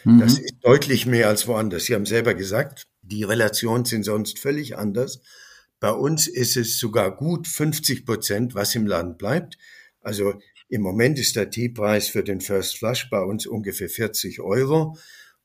Mhm. 0.08 0.20
Das 0.20 0.40
ist 0.40 0.56
deutlich 0.62 1.06
mehr 1.06 1.28
als 1.28 1.48
woanders. 1.48 1.86
Sie 1.86 1.94
haben 1.94 2.06
selber 2.06 2.34
gesagt, 2.34 2.88
Die 3.02 3.24
Relationen 3.24 3.86
sind 3.86 4.04
sonst 4.04 4.40
völlig 4.40 4.78
anders. 4.78 5.22
Bei 5.80 5.92
uns 5.92 6.28
ist 6.28 6.58
es 6.58 6.80
sogar 6.80 7.16
gut 7.16 7.48
50 7.48 8.06
Prozent, 8.06 8.56
was 8.56 8.76
im 8.76 8.88
Land 8.88 9.18
bleibt. 9.18 9.58
Also 10.02 10.34
im 10.70 10.82
Moment 10.82 11.20
ist 11.20 11.36
der 11.36 11.50
Teepreis 11.50 12.08
für 12.08 12.24
den 12.24 12.42
First 12.42 12.78
Flush 12.78 13.10
bei 13.10 13.22
uns 13.22 13.48
ungefähr 13.48 13.90
40 13.90 14.40
Euro 14.42 14.98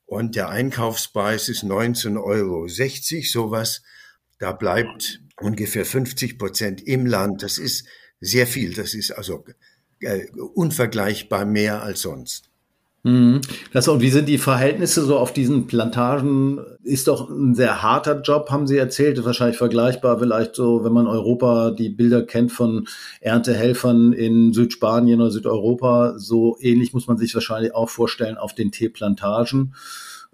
und 0.06 0.36
der 0.36 0.48
Einkaufspreis 0.48 1.48
ist 1.48 1.64
19,60 1.64 2.22
Euro, 2.22 2.66
sowas. 2.68 3.82
Da 4.38 4.52
bleibt 4.52 5.22
ungefähr 5.40 5.84
50 5.84 6.38
Prozent 6.38 6.82
im 6.82 7.06
Land. 7.06 7.42
Das 7.42 7.58
ist 7.58 7.86
sehr 8.20 8.46
viel. 8.46 8.74
Das 8.74 8.94
ist 8.94 9.10
also 9.10 9.44
äh, 10.00 10.26
unvergleichbar 10.54 11.44
mehr 11.44 11.82
als 11.82 12.02
sonst. 12.02 12.51
Mhm. 13.04 13.40
Das, 13.72 13.88
und 13.88 14.00
wie 14.00 14.10
sind 14.10 14.28
die 14.28 14.38
Verhältnisse 14.38 15.04
so 15.04 15.18
auf 15.18 15.32
diesen 15.32 15.66
Plantagen? 15.66 16.60
Ist 16.84 17.08
doch 17.08 17.28
ein 17.28 17.54
sehr 17.54 17.82
harter 17.82 18.20
Job, 18.20 18.50
haben 18.50 18.68
Sie 18.68 18.76
erzählt. 18.76 19.18
Ist 19.18 19.24
wahrscheinlich 19.24 19.58
vergleichbar, 19.58 20.20
vielleicht 20.20 20.54
so, 20.54 20.84
wenn 20.84 20.92
man 20.92 21.08
Europa 21.08 21.72
die 21.72 21.88
Bilder 21.88 22.22
kennt 22.22 22.52
von 22.52 22.86
Erntehelfern 23.20 24.12
in 24.12 24.52
Südspanien 24.52 25.20
oder 25.20 25.32
Südeuropa. 25.32 26.14
So 26.18 26.56
ähnlich 26.60 26.92
muss 26.92 27.08
man 27.08 27.18
sich 27.18 27.34
wahrscheinlich 27.34 27.74
auch 27.74 27.88
vorstellen 27.88 28.36
auf 28.36 28.54
den 28.54 28.70
Teeplantagen. 28.70 29.74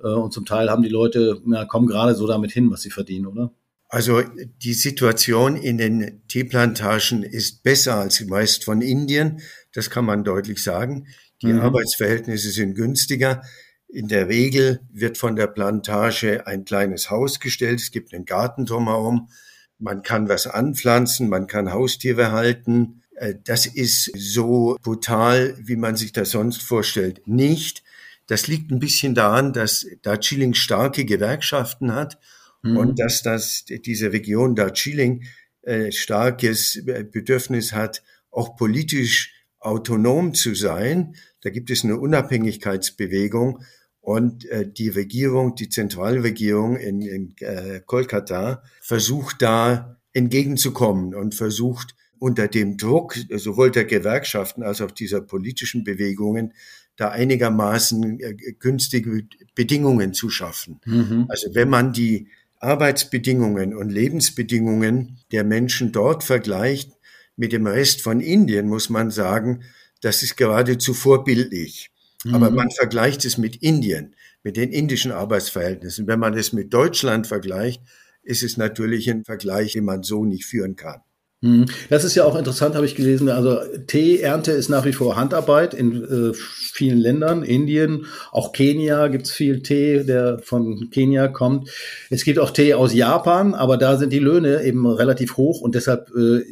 Äh, 0.02 0.08
und 0.08 0.34
zum 0.34 0.44
Teil 0.44 0.70
haben 0.70 0.82
die 0.82 0.90
Leute, 0.90 1.40
ja, 1.46 1.64
kommen 1.64 1.86
gerade 1.86 2.14
so 2.14 2.26
damit 2.26 2.52
hin, 2.52 2.70
was 2.70 2.82
sie 2.82 2.90
verdienen, 2.90 3.26
oder? 3.26 3.50
Also 3.90 4.20
die 4.62 4.74
Situation 4.74 5.56
in 5.56 5.78
den 5.78 6.20
Teeplantagen 6.28 7.22
ist 7.22 7.62
besser 7.62 7.94
als 7.96 8.22
meist 8.26 8.64
von 8.64 8.82
Indien. 8.82 9.40
Das 9.72 9.88
kann 9.88 10.04
man 10.04 10.24
deutlich 10.24 10.62
sagen. 10.62 11.06
Die 11.42 11.52
mhm. 11.52 11.60
Arbeitsverhältnisse 11.60 12.50
sind 12.50 12.74
günstiger. 12.74 13.42
In 13.88 14.08
der 14.08 14.28
Regel 14.28 14.80
wird 14.92 15.16
von 15.16 15.36
der 15.36 15.46
Plantage 15.46 16.46
ein 16.46 16.64
kleines 16.64 17.10
Haus 17.10 17.40
gestellt. 17.40 17.80
Es 17.80 17.90
gibt 17.90 18.12
einen 18.12 18.26
Garten 18.26 18.66
drumherum. 18.66 19.30
Man 19.78 20.02
kann 20.02 20.28
was 20.28 20.46
anpflanzen, 20.46 21.28
man 21.28 21.46
kann 21.46 21.72
Haustiere 21.72 22.32
halten. 22.32 23.02
Äh, 23.14 23.34
das 23.44 23.66
ist 23.66 24.10
so 24.16 24.76
brutal, 24.82 25.56
wie 25.60 25.76
man 25.76 25.96
sich 25.96 26.12
das 26.12 26.30
sonst 26.30 26.62
vorstellt. 26.62 27.22
Nicht. 27.26 27.82
Das 28.26 28.46
liegt 28.46 28.70
ein 28.70 28.80
bisschen 28.80 29.14
daran, 29.14 29.52
dass 29.52 29.86
Darjeeling 30.02 30.54
starke 30.54 31.04
Gewerkschaften 31.04 31.94
hat 31.94 32.18
mhm. 32.62 32.76
und 32.76 33.00
dass 33.00 33.22
das, 33.22 33.64
diese 33.64 34.12
Region 34.12 34.54
Darjeeling 34.54 35.24
äh, 35.62 35.92
starkes 35.92 36.82
Bedürfnis 36.84 37.72
hat, 37.72 38.02
auch 38.30 38.56
politisch 38.56 39.32
autonom 39.60 40.34
zu 40.34 40.54
sein. 40.54 41.16
Da 41.40 41.50
gibt 41.50 41.70
es 41.70 41.84
eine 41.84 41.98
Unabhängigkeitsbewegung 41.98 43.62
und 44.00 44.46
äh, 44.46 44.70
die 44.70 44.88
Regierung, 44.88 45.54
die 45.54 45.68
Zentralregierung 45.68 46.76
in, 46.76 47.02
in 47.02 47.34
äh, 47.40 47.80
Kolkata 47.84 48.62
versucht 48.80 49.42
da 49.42 49.98
entgegenzukommen 50.12 51.14
und 51.14 51.34
versucht 51.34 51.94
unter 52.18 52.48
dem 52.48 52.76
Druck 52.76 53.14
sowohl 53.36 53.70
der 53.70 53.84
Gewerkschaften 53.84 54.62
als 54.62 54.80
auch 54.80 54.90
dieser 54.90 55.20
politischen 55.20 55.84
Bewegungen 55.84 56.52
da 56.96 57.10
einigermaßen 57.10 58.20
äh, 58.20 58.34
günstige 58.58 59.24
Bedingungen 59.54 60.14
zu 60.14 60.30
schaffen. 60.30 60.80
Mhm. 60.84 61.26
Also 61.28 61.54
wenn 61.54 61.68
man 61.68 61.92
die 61.92 62.28
Arbeitsbedingungen 62.60 63.74
und 63.74 63.90
Lebensbedingungen 63.90 65.18
der 65.30 65.44
Menschen 65.44 65.92
dort 65.92 66.24
vergleicht 66.24 66.92
mit 67.36 67.52
dem 67.52 67.66
Rest 67.66 68.02
von 68.02 68.20
Indien, 68.20 68.68
muss 68.68 68.90
man 68.90 69.12
sagen, 69.12 69.62
das 70.00 70.22
ist 70.22 70.36
geradezu 70.36 70.94
vorbildlich. 70.94 71.90
Mhm. 72.24 72.34
Aber 72.34 72.50
man 72.50 72.70
vergleicht 72.70 73.24
es 73.24 73.38
mit 73.38 73.56
Indien, 73.56 74.14
mit 74.42 74.56
den 74.56 74.72
indischen 74.72 75.12
Arbeitsverhältnissen. 75.12 76.06
Wenn 76.06 76.20
man 76.20 76.34
es 76.34 76.52
mit 76.52 76.72
Deutschland 76.72 77.26
vergleicht, 77.26 77.82
ist 78.22 78.42
es 78.42 78.56
natürlich 78.56 79.08
ein 79.10 79.24
Vergleich, 79.24 79.72
den 79.72 79.84
man 79.84 80.02
so 80.02 80.24
nicht 80.24 80.44
führen 80.44 80.76
kann. 80.76 81.00
Mhm. 81.40 81.66
Das 81.88 82.02
ist 82.02 82.16
ja 82.16 82.24
auch 82.24 82.36
interessant, 82.36 82.74
habe 82.74 82.84
ich 82.84 82.96
gelesen. 82.96 83.28
Also 83.28 83.60
Teeernte 83.86 84.50
ist 84.52 84.68
nach 84.68 84.84
wie 84.84 84.92
vor 84.92 85.14
Handarbeit 85.14 85.72
in 85.72 86.02
äh, 86.02 86.34
vielen 86.34 86.98
Ländern, 86.98 87.44
Indien, 87.44 88.06
auch 88.32 88.52
Kenia 88.52 89.06
gibt 89.06 89.26
es 89.26 89.32
viel 89.32 89.62
Tee, 89.62 90.02
der 90.02 90.40
von 90.40 90.90
Kenia 90.90 91.28
kommt. 91.28 91.70
Es 92.10 92.24
gibt 92.24 92.40
auch 92.40 92.50
Tee 92.50 92.74
aus 92.74 92.92
Japan, 92.92 93.54
aber 93.54 93.76
da 93.76 93.96
sind 93.98 94.12
die 94.12 94.18
Löhne 94.18 94.64
eben 94.64 94.84
relativ 94.86 95.36
hoch 95.36 95.60
und 95.60 95.76
deshalb 95.76 96.10
äh, 96.16 96.42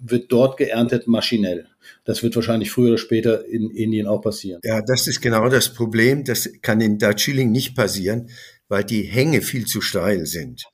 wird 0.00 0.32
dort 0.32 0.56
geerntet 0.56 1.06
maschinell. 1.06 1.66
Das 2.04 2.22
wird 2.22 2.34
wahrscheinlich 2.34 2.70
früher 2.70 2.88
oder 2.88 2.98
später 2.98 3.46
in 3.46 3.70
Indien 3.70 4.06
auch 4.06 4.22
passieren. 4.22 4.60
Ja, 4.64 4.82
das 4.82 5.06
ist 5.06 5.20
genau 5.20 5.48
das 5.48 5.74
Problem. 5.74 6.24
Das 6.24 6.48
kann 6.62 6.80
in 6.80 6.98
Darjeeling 6.98 7.50
nicht 7.50 7.76
passieren, 7.76 8.30
weil 8.68 8.84
die 8.84 9.02
Hänge 9.02 9.42
viel 9.42 9.66
zu 9.66 9.80
steil 9.80 10.26
sind. 10.26 10.64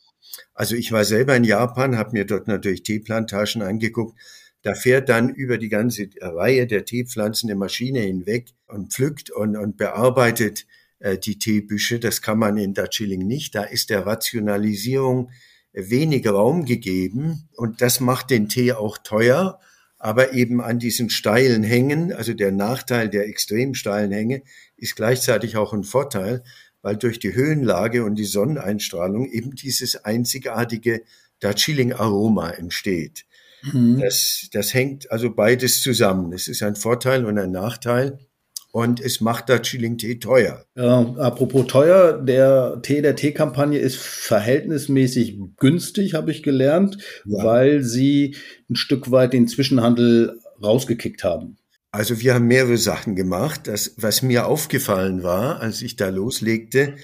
Also 0.54 0.74
ich 0.74 0.92
war 0.92 1.04
selber 1.04 1.36
in 1.36 1.44
Japan, 1.44 1.98
habe 1.98 2.12
mir 2.12 2.24
dort 2.24 2.48
natürlich 2.48 2.82
Teeplantagen 2.82 3.62
angeguckt. 3.62 4.18
Da 4.62 4.74
fährt 4.74 5.08
dann 5.08 5.30
über 5.30 5.58
die 5.58 5.68
ganze 5.68 6.08
Reihe 6.20 6.66
der 6.66 6.84
Teepflanzen 6.84 7.50
eine 7.50 7.58
Maschine 7.58 8.00
hinweg 8.00 8.48
und 8.66 8.92
pflückt 8.92 9.30
und, 9.30 9.56
und 9.56 9.76
bearbeitet 9.76 10.66
äh, 10.98 11.18
die 11.18 11.38
Teebüsche. 11.38 12.00
Das 12.00 12.22
kann 12.22 12.38
man 12.38 12.56
in 12.56 12.74
Darjeeling 12.74 13.26
nicht. 13.26 13.54
Da 13.54 13.62
ist 13.62 13.90
der 13.90 14.06
Rationalisierung 14.06 15.30
wenig 15.76 16.26
Raum 16.26 16.64
gegeben 16.64 17.48
und 17.54 17.82
das 17.82 18.00
macht 18.00 18.30
den 18.30 18.48
Tee 18.48 18.72
auch 18.72 18.98
teuer, 18.98 19.60
aber 19.98 20.32
eben 20.32 20.60
an 20.60 20.78
diesen 20.78 21.10
steilen 21.10 21.62
Hängen, 21.62 22.12
also 22.12 22.32
der 22.32 22.50
Nachteil 22.50 23.08
der 23.08 23.28
extrem 23.28 23.74
steilen 23.74 24.10
Hänge 24.10 24.42
ist 24.76 24.96
gleichzeitig 24.96 25.56
auch 25.56 25.72
ein 25.72 25.84
Vorteil, 25.84 26.42
weil 26.82 26.96
durch 26.96 27.18
die 27.18 27.34
Höhenlage 27.34 28.04
und 28.04 28.14
die 28.14 28.24
Sonneneinstrahlung 28.24 29.26
eben 29.26 29.54
dieses 29.54 30.04
einzigartige 30.04 31.02
Darjeeling-Aroma 31.40 32.50
entsteht. 32.50 33.26
Mhm. 33.62 34.00
Das, 34.00 34.48
das 34.52 34.72
hängt 34.72 35.10
also 35.10 35.34
beides 35.34 35.82
zusammen. 35.82 36.32
Es 36.32 36.48
ist 36.48 36.62
ein 36.62 36.76
Vorteil 36.76 37.24
und 37.26 37.38
ein 37.38 37.50
Nachteil 37.50 38.18
und 38.76 39.00
es 39.00 39.22
macht 39.22 39.48
da 39.48 39.58
Chilling-Tee 39.58 40.16
teuer. 40.16 40.66
Ja, 40.74 41.00
apropos 41.16 41.66
teuer, 41.66 42.22
der 42.22 42.80
Tee 42.82 43.00
der 43.00 43.16
Teekampagne 43.16 43.78
ist 43.78 43.96
verhältnismäßig 43.96 45.38
günstig, 45.56 46.12
habe 46.12 46.30
ich 46.30 46.42
gelernt, 46.42 46.98
ja. 47.24 47.42
weil 47.42 47.82
sie 47.82 48.36
ein 48.68 48.76
Stück 48.76 49.10
weit 49.10 49.32
den 49.32 49.48
Zwischenhandel 49.48 50.38
rausgekickt 50.62 51.24
haben. 51.24 51.56
Also 51.90 52.20
wir 52.20 52.34
haben 52.34 52.48
mehrere 52.48 52.76
Sachen 52.76 53.16
gemacht. 53.16 53.62
Das, 53.64 53.94
was 53.96 54.20
mir 54.20 54.46
aufgefallen 54.46 55.22
war, 55.22 55.62
als 55.62 55.80
ich 55.80 55.96
da 55.96 56.10
loslegte, 56.10 56.96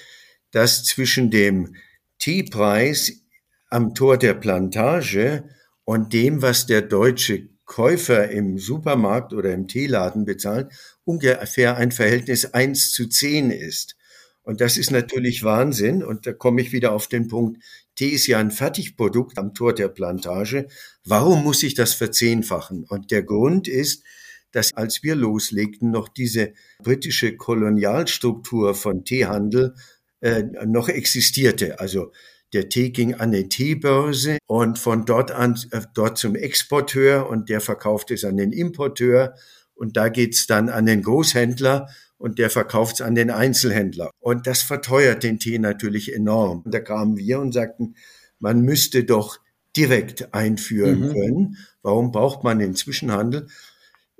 dass 0.50 0.84
zwischen 0.84 1.30
dem 1.30 1.74
Teepreis 2.18 3.24
am 3.70 3.94
Tor 3.94 4.18
der 4.18 4.34
Plantage 4.34 5.44
und 5.84 6.12
dem, 6.12 6.42
was 6.42 6.66
der 6.66 6.82
deutsche 6.82 7.48
Käufer 7.64 8.28
im 8.28 8.58
Supermarkt 8.58 9.32
oder 9.32 9.54
im 9.54 9.68
Teeladen 9.68 10.26
bezahlen, 10.26 10.68
ungefähr 11.04 11.76
ein 11.76 11.92
Verhältnis 11.92 12.46
eins 12.46 12.92
zu 12.92 13.08
zehn 13.08 13.50
ist. 13.50 13.96
Und 14.42 14.60
das 14.60 14.76
ist 14.76 14.90
natürlich 14.90 15.44
Wahnsinn. 15.44 16.02
Und 16.02 16.26
da 16.26 16.32
komme 16.32 16.60
ich 16.60 16.72
wieder 16.72 16.92
auf 16.92 17.06
den 17.06 17.28
Punkt, 17.28 17.62
Tee 17.94 18.08
ist 18.08 18.26
ja 18.26 18.38
ein 18.38 18.50
Fertigprodukt 18.50 19.38
am 19.38 19.54
Tor 19.54 19.74
der 19.74 19.88
Plantage. 19.88 20.66
Warum 21.04 21.44
muss 21.44 21.62
ich 21.62 21.74
das 21.74 21.94
verzehnfachen? 21.94 22.84
Und 22.88 23.10
der 23.10 23.22
Grund 23.22 23.68
ist, 23.68 24.02
dass 24.50 24.72
als 24.74 25.02
wir 25.02 25.14
loslegten, 25.14 25.90
noch 25.90 26.08
diese 26.08 26.52
britische 26.82 27.36
Kolonialstruktur 27.36 28.74
von 28.74 29.04
Teehandel 29.04 29.74
äh, 30.20 30.42
noch 30.66 30.88
existierte. 30.88 31.80
Also 31.80 32.12
der 32.52 32.68
Tee 32.68 32.90
ging 32.90 33.14
an 33.14 33.32
die 33.32 33.48
Teebörse 33.48 34.38
und 34.46 34.78
von 34.78 35.04
dort 35.04 35.30
an 35.30 35.58
äh, 35.70 35.80
dort 35.94 36.18
zum 36.18 36.34
Exporteur 36.34 37.28
und 37.28 37.48
der 37.48 37.60
verkauft 37.60 38.10
es 38.10 38.24
an 38.24 38.36
den 38.36 38.52
Importeur 38.52 39.34
und 39.74 39.96
da 39.96 40.08
geht's 40.08 40.46
dann 40.46 40.68
an 40.68 40.86
den 40.86 41.02
Großhändler 41.02 41.88
und 42.18 42.38
der 42.38 42.50
verkauft 42.50 42.94
es 42.94 43.00
an 43.00 43.14
den 43.14 43.30
Einzelhändler. 43.30 44.10
Und 44.20 44.46
das 44.46 44.62
verteuert 44.62 45.22
den 45.24 45.38
Tee 45.38 45.58
natürlich 45.58 46.14
enorm. 46.14 46.62
Und 46.62 46.72
da 46.72 46.80
kamen 46.80 47.16
wir 47.16 47.40
und 47.40 47.52
sagten, 47.52 47.96
man 48.38 48.60
müsste 48.60 49.04
doch 49.04 49.38
direkt 49.76 50.32
einführen 50.34 51.08
mhm. 51.08 51.12
können. 51.12 51.56
Warum 51.82 52.12
braucht 52.12 52.44
man 52.44 52.58
den 52.58 52.74
Zwischenhandel? 52.74 53.48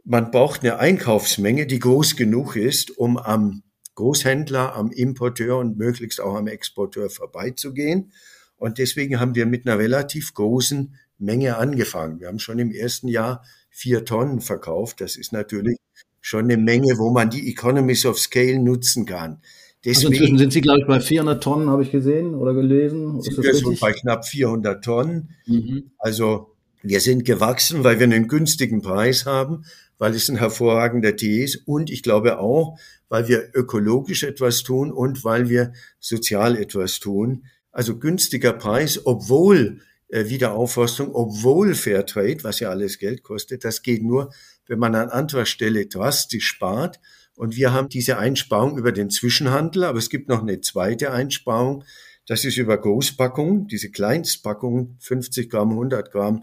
Man 0.05 0.31
braucht 0.31 0.63
eine 0.63 0.79
Einkaufsmenge, 0.79 1.67
die 1.67 1.79
groß 1.79 2.17
genug 2.17 2.57
ist, 2.57 2.91
um 2.99 3.19
am 3.19 3.63
Großhändler, 3.95 4.75
am 4.75 4.91
Importeur 4.91 5.59
und 5.59 5.77
möglichst 5.77 6.21
auch 6.21 6.35
am 6.35 6.49
Exporteur 6.49 7.11
vorbeizugehen. 7.11 8.13
Und 8.57 8.79
deswegen 8.79 9.21
haben 9.21 9.35
wir 9.35 9.47
mit 9.47 9.67
einer 9.67 9.79
relativ 9.79 10.35
großen 10.35 10.97
Menge 11.19 11.57
angefangen. 11.57 12.21
Wir 12.21 12.29
haben 12.29 12.39
schon 12.39 12.59
im 12.59 12.73
ersten 12.73 13.09
Jahr 13.09 13.45
vier 13.73 14.05
Tonnen 14.05 14.41
verkauft. 14.41 15.01
Das 15.01 15.17
ist 15.17 15.33
natürlich 15.33 15.79
schon 16.21 16.45
eine 16.45 16.57
Menge, 16.57 16.99
wo 16.99 17.11
man 17.11 17.31
die 17.31 17.51
Economies 17.51 18.07
of 18.07 18.19
Scale 18.19 18.61
nutzen 18.61 19.07
kann. 19.07 19.41
Deswegen 19.85 19.97
also 19.97 20.09
inzwischen 20.09 20.39
sind 20.39 20.53
Sie, 20.53 20.61
glaube 20.61 20.81
ich, 20.81 20.87
bei 20.87 21.01
400 21.01 21.43
Tonnen, 21.43 21.69
habe 21.69 21.83
ich 21.83 21.91
gesehen 21.91 22.37
oder 22.37 22.55
gelesen. 22.55 23.21
Sind 23.21 23.43
wir 23.43 23.55
so 23.55 23.75
bei 23.81 23.93
knapp 23.93 24.25
400 24.25 24.85
Tonnen. 24.85 25.31
Mhm. 25.47 25.91
Also 25.99 26.55
wir 26.83 27.01
sind 27.01 27.25
gewachsen, 27.25 27.83
weil 27.83 27.99
wir 27.99 28.05
einen 28.05 28.29
günstigen 28.29 28.83
Preis 28.83 29.27
haben, 29.27 29.65
weil 29.99 30.15
es 30.15 30.29
ein 30.29 30.37
hervorragender 30.37 31.17
Tee 31.17 31.43
ist 31.43 31.67
und 31.67 31.91
ich 31.91 32.03
glaube 32.03 32.39
auch, 32.39 32.79
weil 33.09 33.27
wir 33.29 33.51
ökologisch 33.55 34.23
etwas 34.23 34.63
tun 34.63 34.93
und 34.93 35.25
weil 35.25 35.49
wir 35.49 35.73
sozial 35.99 36.57
etwas 36.57 37.01
tun. 37.01 37.45
Also 37.73 37.99
günstiger 37.99 38.53
Preis, 38.53 39.01
obwohl 39.05 39.81
äh, 40.13 40.29
Wiederaufforstung, 40.29 41.15
obwohl 41.15 41.75
Fairtrade, 41.75 42.45
was 42.45 42.61
ja 42.61 42.69
alles 42.69 42.99
Geld 42.99 43.23
kostet, 43.23 43.65
das 43.65 43.83
geht 43.83 44.03
nur, 44.03 44.31
wenn 44.67 44.79
man 44.79 44.95
an 44.95 45.09
anderer 45.09 45.47
Stelle 45.47 45.87
drastisch 45.87 46.47
spart. 46.47 47.01
Und 47.35 47.57
wir 47.57 47.73
haben 47.73 47.89
diese 47.89 48.19
Einsparung 48.19 48.77
über 48.77 48.93
den 48.93 49.09
Zwischenhandel, 49.09 49.85
aber 49.85 49.99
es 49.99 50.11
gibt 50.11 50.29
noch 50.29 50.43
eine 50.43 50.61
zweite 50.61 51.13
Einsparung. 51.13 51.85
Das 52.27 52.45
ist 52.45 52.59
über 52.59 52.77
Großpackungen, 52.77 53.69
diese 53.69 53.91
Kleinstpackungen, 53.91 54.99
50 55.01 55.49
Gramm, 55.49 55.71
100 55.71 56.13
Gramm, 56.13 56.43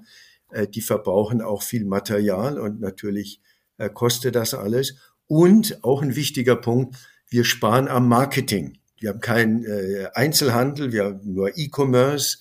äh, 0.50 0.68
die 0.68 0.82
verbrauchen 0.82 1.44
auch 1.44 1.62
viel 1.62 1.86
Material 1.86 2.60
und 2.60 2.82
natürlich 2.82 3.40
äh, 3.78 3.88
kostet 3.88 4.34
das 4.34 4.56
alles. 4.56 4.96
Und 5.28 5.84
auch 5.84 6.02
ein 6.02 6.16
wichtiger 6.16 6.56
Punkt, 6.56 6.96
wir 7.30 7.44
sparen 7.44 7.88
am 7.88 8.08
Marketing. 8.10 8.80
Wir 8.98 9.10
haben 9.10 9.20
keinen 9.20 9.64
Einzelhandel, 10.16 10.92
wir 10.92 11.06
haben 11.06 11.34
nur 11.34 11.56
E-Commerce 11.56 12.40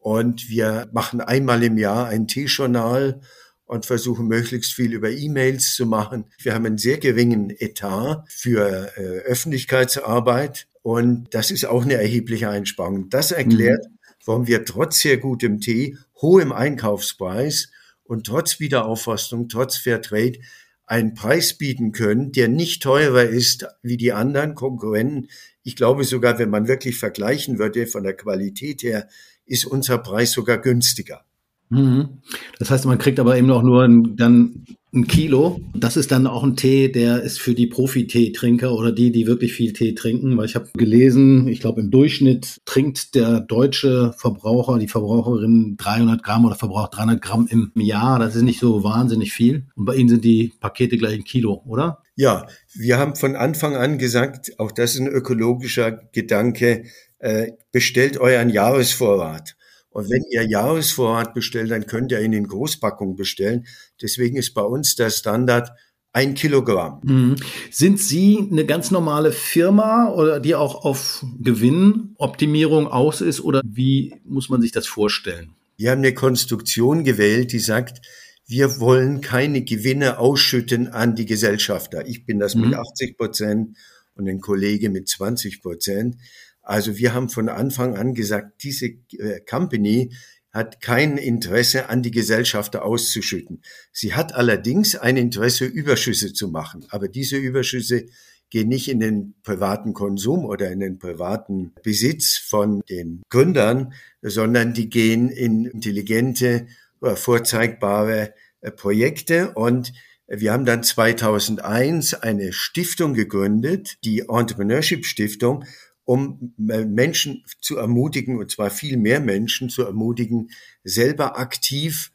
und 0.00 0.48
wir 0.48 0.88
machen 0.92 1.20
einmal 1.20 1.62
im 1.62 1.78
Jahr 1.78 2.08
ein 2.08 2.26
T-Journal 2.26 3.20
und 3.66 3.86
versuchen 3.86 4.26
möglichst 4.26 4.72
viel 4.72 4.94
über 4.94 5.10
E-Mails 5.10 5.74
zu 5.74 5.86
machen. 5.86 6.24
Wir 6.42 6.54
haben 6.54 6.66
einen 6.66 6.78
sehr 6.78 6.98
geringen 6.98 7.50
Etat 7.50 8.24
für 8.28 8.90
äh, 8.96 9.20
Öffentlichkeitsarbeit 9.20 10.66
und 10.82 11.28
das 11.32 11.50
ist 11.50 11.66
auch 11.66 11.84
eine 11.84 11.94
erhebliche 11.94 12.48
Einsparung. 12.48 13.10
Das 13.10 13.30
erklärt, 13.30 13.84
mhm. 13.84 13.98
warum 14.24 14.46
wir 14.48 14.64
trotz 14.64 15.00
sehr 15.00 15.18
gutem 15.18 15.60
Tee, 15.60 15.96
hohem 16.20 16.50
Einkaufspreis 16.50 17.70
und 18.02 18.26
trotz 18.26 18.58
Wiederaufforstung, 18.58 19.48
trotz 19.48 19.76
Fairtrade 19.76 20.40
einen 20.86 21.14
Preis 21.14 21.56
bieten 21.56 21.92
können, 21.92 22.32
der 22.32 22.48
nicht 22.48 22.82
teurer 22.82 23.22
ist 23.22 23.68
wie 23.82 23.96
die 23.96 24.12
anderen 24.12 24.56
Konkurrenten. 24.56 25.28
Ich 25.62 25.76
glaube 25.76 26.02
sogar, 26.02 26.40
wenn 26.40 26.50
man 26.50 26.66
wirklich 26.66 26.98
vergleichen 26.98 27.60
würde 27.60 27.86
von 27.86 28.02
der 28.02 28.16
Qualität 28.16 28.82
her, 28.82 29.06
ist 29.50 29.64
unser 29.64 29.98
Preis 29.98 30.32
sogar 30.32 30.58
günstiger. 30.58 31.22
Mhm. 31.70 32.20
Das 32.58 32.70
heißt, 32.70 32.84
man 32.86 32.98
kriegt 32.98 33.20
aber 33.20 33.36
eben 33.36 33.50
auch 33.50 33.62
nur 33.62 33.84
ein, 33.84 34.16
dann 34.16 34.64
ein 34.92 35.06
Kilo. 35.06 35.60
Das 35.72 35.96
ist 35.96 36.10
dann 36.10 36.26
auch 36.26 36.42
ein 36.42 36.56
Tee, 36.56 36.90
der 36.90 37.22
ist 37.22 37.38
für 37.40 37.54
die 37.54 37.68
Profi-Tee-Trinker 37.68 38.72
oder 38.74 38.90
die, 38.90 39.12
die 39.12 39.28
wirklich 39.28 39.52
viel 39.52 39.72
Tee 39.72 39.94
trinken. 39.94 40.36
Weil 40.36 40.46
ich 40.46 40.56
habe 40.56 40.68
gelesen, 40.74 41.46
ich 41.46 41.60
glaube 41.60 41.80
im 41.80 41.92
Durchschnitt 41.92 42.58
trinkt 42.64 43.14
der 43.14 43.40
deutsche 43.40 44.12
Verbraucher, 44.18 44.78
die 44.78 44.88
Verbraucherin 44.88 45.76
300 45.78 46.22
Gramm 46.24 46.44
oder 46.44 46.56
verbraucht 46.56 46.96
300 46.96 47.22
Gramm 47.22 47.46
im 47.48 47.70
Jahr. 47.76 48.18
Das 48.18 48.34
ist 48.34 48.42
nicht 48.42 48.58
so 48.58 48.82
wahnsinnig 48.82 49.32
viel. 49.32 49.66
Und 49.76 49.84
bei 49.84 49.94
Ihnen 49.94 50.08
sind 50.08 50.24
die 50.24 50.52
Pakete 50.58 50.96
gleich 50.96 51.14
ein 51.14 51.24
Kilo, 51.24 51.62
oder? 51.66 52.02
Ja, 52.16 52.46
wir 52.74 52.98
haben 52.98 53.14
von 53.14 53.36
Anfang 53.36 53.76
an 53.76 53.96
gesagt, 53.96 54.58
auch 54.58 54.72
das 54.72 54.94
ist 54.94 55.00
ein 55.00 55.06
ökologischer 55.06 55.92
Gedanke, 56.12 56.84
äh, 57.20 57.52
bestellt 57.72 58.18
euren 58.18 58.50
Jahresvorrat. 58.50 59.56
Und 59.90 60.08
wenn 60.10 60.22
ihr 60.30 60.46
Jahresvorrat 60.46 61.34
bestellt, 61.34 61.70
dann 61.70 61.86
könnt 61.86 62.12
ihr 62.12 62.20
ihn 62.20 62.32
in 62.32 62.46
Großpackung 62.46 63.16
bestellen. 63.16 63.66
Deswegen 64.00 64.36
ist 64.36 64.54
bei 64.54 64.62
uns 64.62 64.94
der 64.94 65.10
Standard 65.10 65.70
ein 66.12 66.34
Kilogramm. 66.34 67.00
Mhm. 67.04 67.36
Sind 67.70 68.00
Sie 68.00 68.48
eine 68.50 68.66
ganz 68.66 68.90
normale 68.90 69.32
Firma 69.32 70.12
oder 70.12 70.40
die 70.40 70.54
auch 70.54 70.84
auf 70.84 71.24
Gewinnoptimierung 71.40 72.88
aus 72.88 73.20
ist 73.20 73.40
oder 73.40 73.62
wie 73.64 74.14
muss 74.24 74.48
man 74.48 74.60
sich 74.60 74.72
das 74.72 74.86
vorstellen? 74.86 75.54
Wir 75.76 75.92
haben 75.92 75.98
eine 75.98 76.14
Konstruktion 76.14 77.04
gewählt, 77.04 77.52
die 77.52 77.58
sagt, 77.58 78.00
wir 78.46 78.80
wollen 78.80 79.20
keine 79.20 79.62
Gewinne 79.62 80.18
ausschütten 80.18 80.88
an 80.88 81.14
die 81.14 81.26
Gesellschafter. 81.26 82.06
Ich 82.06 82.26
bin 82.26 82.40
das 82.40 82.54
mhm. 82.54 82.62
mit 82.62 82.74
80 82.74 83.16
Prozent 83.16 83.76
und 84.14 84.28
ein 84.28 84.40
Kollege 84.40 84.90
mit 84.90 85.08
20 85.08 85.62
Prozent. 85.62 86.16
Also 86.62 86.96
wir 86.96 87.14
haben 87.14 87.28
von 87.28 87.48
Anfang 87.48 87.96
an 87.96 88.14
gesagt, 88.14 88.62
diese 88.62 88.86
äh, 88.86 89.40
Company 89.48 90.12
hat 90.52 90.80
kein 90.80 91.16
Interesse 91.16 91.88
an 91.88 92.02
die 92.02 92.10
Gesellschafter 92.10 92.84
auszuschütten. 92.84 93.62
Sie 93.92 94.14
hat 94.14 94.34
allerdings 94.34 94.96
ein 94.96 95.16
Interesse, 95.16 95.64
Überschüsse 95.64 96.32
zu 96.32 96.48
machen. 96.48 96.86
Aber 96.90 97.08
diese 97.08 97.36
Überschüsse 97.36 98.06
gehen 98.50 98.68
nicht 98.68 98.88
in 98.88 98.98
den 98.98 99.34
privaten 99.44 99.94
Konsum 99.94 100.44
oder 100.44 100.70
in 100.70 100.80
den 100.80 100.98
privaten 100.98 101.72
Besitz 101.82 102.36
von 102.36 102.82
den 102.90 103.22
Gründern, 103.30 103.94
sondern 104.22 104.74
die 104.74 104.90
gehen 104.90 105.30
in 105.30 105.66
intelligente, 105.66 106.66
äh, 107.00 107.14
vorzeigbare 107.14 108.34
äh, 108.60 108.70
Projekte. 108.72 109.52
Und 109.52 109.92
wir 110.26 110.52
haben 110.52 110.64
dann 110.64 110.82
2001 110.82 112.14
eine 112.14 112.52
Stiftung 112.52 113.14
gegründet, 113.14 113.98
die 114.04 114.20
Entrepreneurship 114.28 115.06
Stiftung, 115.06 115.64
um 116.10 116.52
Menschen 116.56 117.44
zu 117.60 117.76
ermutigen, 117.76 118.36
und 118.36 118.50
zwar 118.50 118.70
viel 118.70 118.96
mehr 118.96 119.20
Menschen 119.20 119.70
zu 119.70 119.84
ermutigen, 119.84 120.50
selber 120.82 121.38
aktiv 121.38 122.10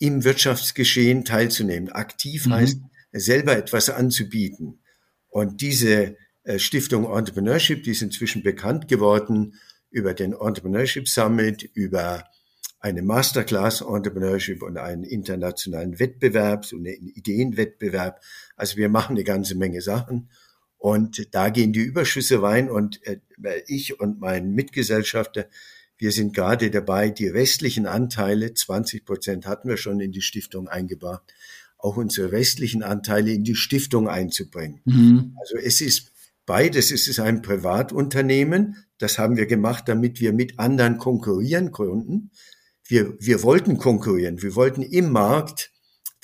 im 0.00 0.24
Wirtschaftsgeschehen 0.24 1.24
teilzunehmen. 1.24 1.90
Aktiv 1.90 2.46
mhm. 2.46 2.54
heißt, 2.54 2.80
selber 3.12 3.56
etwas 3.56 3.88
anzubieten. 3.88 4.80
Und 5.28 5.60
diese 5.60 6.16
äh, 6.42 6.58
Stiftung 6.58 7.04
Entrepreneurship, 7.04 7.84
die 7.84 7.92
ist 7.92 8.02
inzwischen 8.02 8.42
bekannt 8.42 8.88
geworden 8.88 9.54
über 9.90 10.12
den 10.12 10.32
Entrepreneurship 10.32 11.08
Summit, 11.08 11.70
über 11.72 12.24
eine 12.80 13.02
Masterclass 13.02 13.80
Entrepreneurship 13.80 14.60
und 14.60 14.76
einen 14.76 15.04
internationalen 15.04 16.00
Wettbewerb, 16.00 16.64
so 16.64 16.78
einen 16.78 16.86
Ideenwettbewerb. 16.86 18.20
Also 18.56 18.76
wir 18.76 18.88
machen 18.88 19.14
eine 19.14 19.22
ganze 19.22 19.54
Menge 19.54 19.82
Sachen. 19.82 20.30
Und 20.78 21.34
da 21.34 21.48
gehen 21.48 21.72
die 21.72 21.80
Überschüsse 21.80 22.42
rein 22.42 22.70
und 22.70 23.00
äh, 23.06 23.18
ich 23.66 23.98
und 23.98 24.20
mein 24.20 24.52
Mitgesellschafter, 24.52 25.48
wir 25.98 26.12
sind 26.12 26.34
gerade 26.34 26.70
dabei, 26.70 27.10
die 27.10 27.28
restlichen 27.28 27.86
Anteile, 27.86 28.52
20 28.52 29.04
Prozent 29.04 29.46
hatten 29.46 29.68
wir 29.68 29.78
schon 29.78 30.00
in 30.00 30.12
die 30.12 30.20
Stiftung 30.20 30.68
eingebracht, 30.68 31.22
auch 31.78 31.96
unsere 31.96 32.32
restlichen 32.32 32.82
Anteile 32.82 33.32
in 33.32 33.44
die 33.44 33.54
Stiftung 33.54 34.08
einzubringen. 34.08 34.80
Mhm. 34.84 35.36
Also 35.40 35.56
es 35.56 35.80
ist 35.80 36.12
beides, 36.44 36.90
es 36.90 37.08
ist 37.08 37.18
ein 37.18 37.42
Privatunternehmen, 37.42 38.76
das 38.98 39.18
haben 39.18 39.36
wir 39.36 39.46
gemacht, 39.46 39.84
damit 39.88 40.20
wir 40.20 40.32
mit 40.32 40.58
anderen 40.58 40.98
konkurrieren 40.98 41.72
konnten. 41.72 42.30
Wir, 42.86 43.16
wir 43.18 43.42
wollten 43.42 43.78
konkurrieren, 43.78 44.42
wir 44.42 44.54
wollten 44.54 44.82
im 44.82 45.10
Markt 45.10 45.72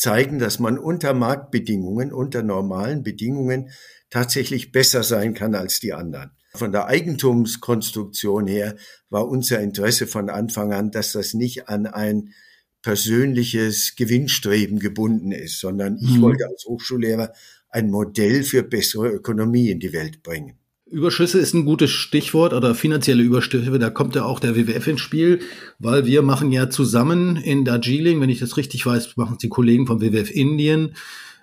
zeigen, 0.03 0.41
dass 0.41 0.59
man 0.59 0.79
unter 0.79 1.15
Marktbedingungen, 1.15 2.13
unter 2.13 2.43
normalen 2.43 3.05
Bedingungen 3.05 3.71
tatsächlich 4.11 4.73
besser 4.73 5.05
sein 5.05 5.33
kann 5.33 5.55
als 5.55 5.79
die 5.79 5.93
anderen. 5.93 6.33
Von 6.55 6.73
der 6.73 6.87
Eigentumskonstruktion 6.87 8.49
her 8.49 8.75
war 9.11 9.29
unser 9.29 9.61
Interesse 9.61 10.09
von 10.09 10.29
Anfang 10.29 10.73
an, 10.73 10.91
dass 10.91 11.13
das 11.13 11.35
nicht 11.35 11.69
an 11.69 11.87
ein 11.87 12.35
persönliches 12.83 13.95
Gewinnstreben 13.95 14.81
gebunden 14.81 15.31
ist, 15.31 15.61
sondern 15.61 15.97
ich 15.99 16.17
mhm. 16.17 16.23
wollte 16.23 16.47
als 16.49 16.65
Hochschullehrer 16.67 17.33
ein 17.69 17.89
Modell 17.89 18.43
für 18.43 18.65
bessere 18.65 19.09
Ökonomie 19.09 19.71
in 19.71 19.79
die 19.79 19.93
Welt 19.93 20.25
bringen. 20.25 20.59
Überschüsse 20.93 21.39
ist 21.39 21.55
ein 21.55 21.65
gutes 21.65 21.91
Stichwort 21.91 22.53
oder 22.53 22.75
finanzielle 22.75 23.23
Überschüsse. 23.23 23.79
Da 23.79 23.89
kommt 23.89 24.15
ja 24.15 24.25
auch 24.25 24.41
der 24.41 24.55
WWF 24.55 24.87
ins 24.87 25.01
Spiel, 25.01 25.41
weil 25.79 26.05
wir 26.05 26.21
machen 26.21 26.53
ja 26.53 26.69
zusammen 26.69 27.37
in 27.37 27.65
Darjeeling, 27.65 28.21
wenn 28.21 28.29
ich 28.29 28.41
das 28.41 28.59
richtig 28.59 28.85
weiß, 28.85 29.17
machen 29.17 29.33
es 29.33 29.39
die 29.39 29.49
Kollegen 29.49 29.87
vom 29.87 30.03
WWF 30.03 30.31
Indien, 30.31 30.95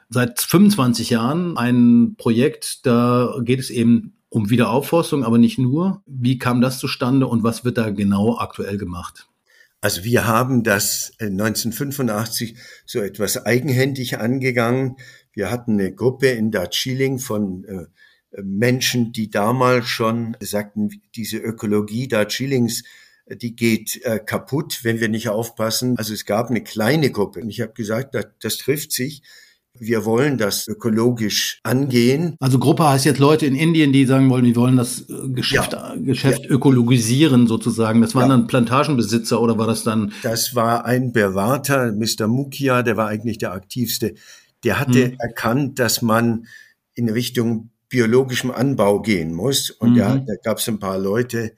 seit 0.09 0.39
25 0.39 1.09
Jahren 1.09 1.57
ein 1.57 2.13
Projekt, 2.15 2.85
da 2.85 3.35
geht 3.41 3.59
es 3.59 3.71
eben 3.71 4.13
um 4.29 4.51
Wiederaufforstung, 4.51 5.23
aber 5.23 5.39
nicht 5.39 5.57
nur. 5.57 6.03
Wie 6.05 6.38
kam 6.38 6.62
das 6.62 6.77
zustande 6.77 7.25
und 7.25 7.41
was 7.41 7.65
wird 7.65 7.79
da 7.79 7.89
genau 7.89 8.38
aktuell 8.38 8.77
gemacht? 8.77 9.27
Also 9.81 10.03
wir 10.03 10.27
haben 10.27 10.62
das 10.63 11.13
1985 11.19 12.55
so 12.85 12.99
etwas 12.99 13.45
eigenhändig 13.47 14.19
angegangen. 14.19 14.97
Wir 15.33 15.49
hatten 15.49 15.73
eine 15.73 15.91
Gruppe 15.91 16.27
in 16.27 16.51
Darjeeling 16.51 17.17
von 17.17 17.63
äh, 17.63 17.85
Menschen, 18.41 19.11
die 19.11 19.29
damals 19.29 19.87
schon 19.87 20.37
sagten, 20.39 21.01
diese 21.15 21.37
Ökologie 21.37 22.07
Darjeelings, 22.07 22.83
die 23.27 23.55
geht 23.55 24.03
äh, 24.03 24.19
kaputt, 24.19 24.79
wenn 24.83 24.99
wir 24.99 25.09
nicht 25.09 25.29
aufpassen. 25.29 25.97
Also 25.97 26.13
es 26.13 26.25
gab 26.25 26.49
eine 26.49 26.63
kleine 26.63 27.11
Gruppe 27.11 27.41
und 27.41 27.49
ich 27.49 27.61
habe 27.61 27.73
gesagt, 27.73 28.15
das, 28.15 28.27
das 28.39 28.57
trifft 28.57 28.91
sich 28.91 29.21
wir 29.79 30.05
wollen 30.05 30.37
das 30.37 30.67
ökologisch 30.67 31.59
angehen. 31.63 32.35
Also 32.39 32.59
Gruppe 32.59 32.87
heißt 32.87 33.05
jetzt 33.05 33.19
Leute 33.19 33.45
in 33.45 33.55
Indien, 33.55 33.93
die 33.93 34.05
sagen 34.05 34.29
wollen, 34.29 34.45
wir 34.45 34.55
wollen 34.55 34.77
das 34.77 35.01
äh, 35.09 35.29
Geschäft, 35.29 35.73
ja. 35.73 35.95
Geschäft 35.97 36.43
ja. 36.43 36.49
ökologisieren 36.49 37.47
sozusagen. 37.47 38.01
Das 38.01 38.15
waren 38.15 38.29
ja. 38.29 38.37
dann 38.37 38.47
Plantagenbesitzer 38.47 39.41
oder 39.41 39.57
war 39.57 39.67
das 39.67 39.83
dann? 39.83 40.11
Das 40.23 40.55
war 40.55 40.85
ein 40.85 41.13
Berater, 41.13 41.93
Mr. 41.93 42.27
Mukia, 42.27 42.83
der 42.83 42.97
war 42.97 43.07
eigentlich 43.07 43.37
der 43.37 43.53
aktivste. 43.53 44.15
Der 44.63 44.79
hatte 44.79 45.11
hm. 45.11 45.17
erkannt, 45.19 45.79
dass 45.79 46.01
man 46.01 46.47
in 46.93 47.09
Richtung 47.09 47.68
biologischem 47.89 48.52
Anbau 48.52 49.02
gehen 49.02 49.34
muss. 49.34 49.69
Und 49.69 49.91
mhm. 49.91 49.97
ja, 49.97 50.17
da 50.17 50.36
gab 50.43 50.60
es 50.60 50.67
ein 50.67 50.80
paar 50.80 50.97
Leute, 50.97 51.56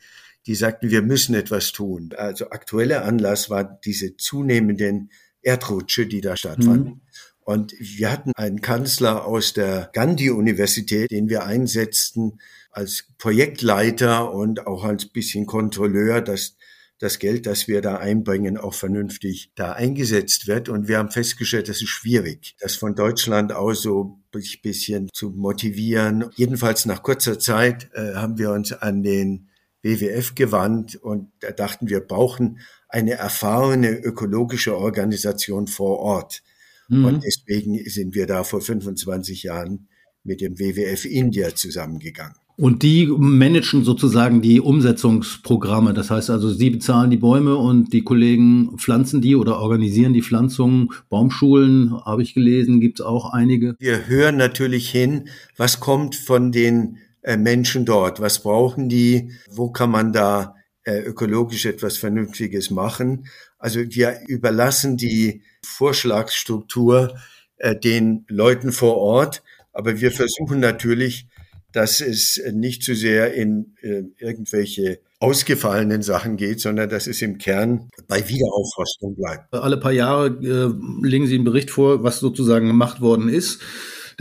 die 0.47 0.55
sagten, 0.55 0.89
wir 0.89 1.01
müssen 1.01 1.35
etwas 1.35 1.71
tun. 1.71 2.13
Also 2.17 2.49
aktueller 2.49 3.05
Anlass 3.05 3.49
war 3.49 3.63
diese 3.63 4.17
zunehmenden 4.17 5.11
Erdrutsche, 5.41 6.07
die 6.07 6.21
da 6.21 6.35
stattfanden. 6.35 6.93
Mhm. 6.93 7.01
Und 7.43 7.73
wir 7.79 8.11
hatten 8.11 8.31
einen 8.35 8.61
Kanzler 8.61 9.25
aus 9.25 9.53
der 9.53 9.89
Gandhi-Universität, 9.93 11.11
den 11.11 11.29
wir 11.29 11.43
einsetzten 11.43 12.39
als 12.71 13.05
Projektleiter 13.17 14.31
und 14.31 14.67
auch 14.67 14.83
als 14.83 15.07
bisschen 15.07 15.45
Kontrolleur, 15.45 16.21
dass 16.21 16.55
das 16.99 17.17
Geld, 17.17 17.47
das 17.47 17.67
wir 17.67 17.81
da 17.81 17.97
einbringen, 17.97 18.57
auch 18.57 18.75
vernünftig 18.75 19.51
da 19.55 19.73
eingesetzt 19.73 20.47
wird. 20.47 20.69
Und 20.69 20.87
wir 20.87 20.99
haben 20.99 21.09
festgestellt, 21.09 21.67
das 21.67 21.81
ist 21.81 21.89
schwierig, 21.89 22.55
das 22.59 22.75
von 22.75 22.95
Deutschland 22.95 23.51
aus 23.51 23.81
so 23.81 24.20
ein 24.33 24.61
bisschen 24.61 25.09
zu 25.13 25.31
motivieren. 25.31 26.25
Jedenfalls 26.35 26.85
nach 26.85 27.03
kurzer 27.03 27.39
Zeit 27.39 27.89
äh, 27.93 28.15
haben 28.15 28.37
wir 28.37 28.51
uns 28.51 28.71
an 28.73 29.03
den 29.03 29.49
WWF 29.83 30.35
gewandt 30.35 30.95
und 30.95 31.31
da 31.39 31.51
dachten 31.51 31.89
wir 31.89 32.01
brauchen 32.01 32.59
eine 32.87 33.13
erfahrene 33.13 33.91
ökologische 33.91 34.77
Organisation 34.77 35.67
vor 35.67 35.99
Ort. 35.99 36.43
Mhm. 36.87 37.05
Und 37.05 37.23
deswegen 37.23 37.77
sind 37.89 38.13
wir 38.13 38.27
da 38.27 38.43
vor 38.43 38.61
25 38.61 39.43
Jahren 39.43 39.87
mit 40.23 40.41
dem 40.41 40.59
WWF 40.59 41.05
India 41.05 41.55
zusammengegangen. 41.55 42.35
Und 42.61 42.83
die 42.83 43.07
managen 43.07 43.83
sozusagen 43.83 44.43
die 44.43 44.61
Umsetzungsprogramme. 44.61 45.95
Das 45.95 46.11
heißt 46.11 46.29
also, 46.29 46.51
sie 46.51 46.69
bezahlen 46.69 47.09
die 47.09 47.17
Bäume 47.17 47.55
und 47.55 47.91
die 47.91 48.03
Kollegen 48.03 48.77
pflanzen 48.77 49.19
die 49.19 49.35
oder 49.35 49.57
organisieren 49.57 50.13
die 50.13 50.21
Pflanzungen. 50.21 50.89
Baumschulen 51.09 52.05
habe 52.05 52.21
ich 52.21 52.35
gelesen, 52.35 52.79
gibt 52.79 52.99
es 52.99 53.05
auch 53.07 53.33
einige. 53.33 53.75
Wir 53.79 54.05
hören 54.05 54.37
natürlich 54.37 54.91
hin, 54.91 55.27
was 55.57 55.79
kommt 55.79 56.15
von 56.15 56.51
den 56.51 56.99
äh, 57.23 57.35
Menschen 57.35 57.83
dort, 57.83 58.21
was 58.21 58.43
brauchen 58.43 58.89
die, 58.89 59.31
wo 59.49 59.71
kann 59.71 59.89
man 59.89 60.13
da 60.13 60.53
äh, 60.83 60.99
ökologisch 60.99 61.65
etwas 61.65 61.97
Vernünftiges 61.97 62.69
machen. 62.69 63.25
Also 63.57 63.79
wir 63.79 64.19
überlassen 64.27 64.97
die 64.97 65.41
Vorschlagsstruktur 65.65 67.15
äh, 67.57 67.75
den 67.75 68.23
Leuten 68.27 68.71
vor 68.71 68.97
Ort, 68.97 69.41
aber 69.73 69.99
wir 69.99 70.11
versuchen 70.11 70.59
natürlich, 70.59 71.25
dass 71.73 72.01
es 72.01 72.41
nicht 72.53 72.83
zu 72.83 72.95
sehr 72.95 73.33
in 73.33 73.75
äh, 73.81 74.03
irgendwelche 74.17 74.99
ausgefallenen 75.19 76.01
Sachen 76.01 76.35
geht, 76.35 76.59
sondern 76.59 76.89
dass 76.89 77.05
es 77.05 77.21
im 77.21 77.37
Kern 77.37 77.89
bei 78.07 78.27
Wiederaufforstung 78.27 79.15
bleibt. 79.15 79.53
Alle 79.53 79.77
paar 79.77 79.91
Jahre 79.91 80.27
äh, 80.27 81.07
legen 81.07 81.27
Sie 81.27 81.35
einen 81.35 81.43
Bericht 81.43 81.69
vor, 81.69 82.03
was 82.03 82.19
sozusagen 82.19 82.67
gemacht 82.67 83.01
worden 83.01 83.29
ist. 83.29 83.61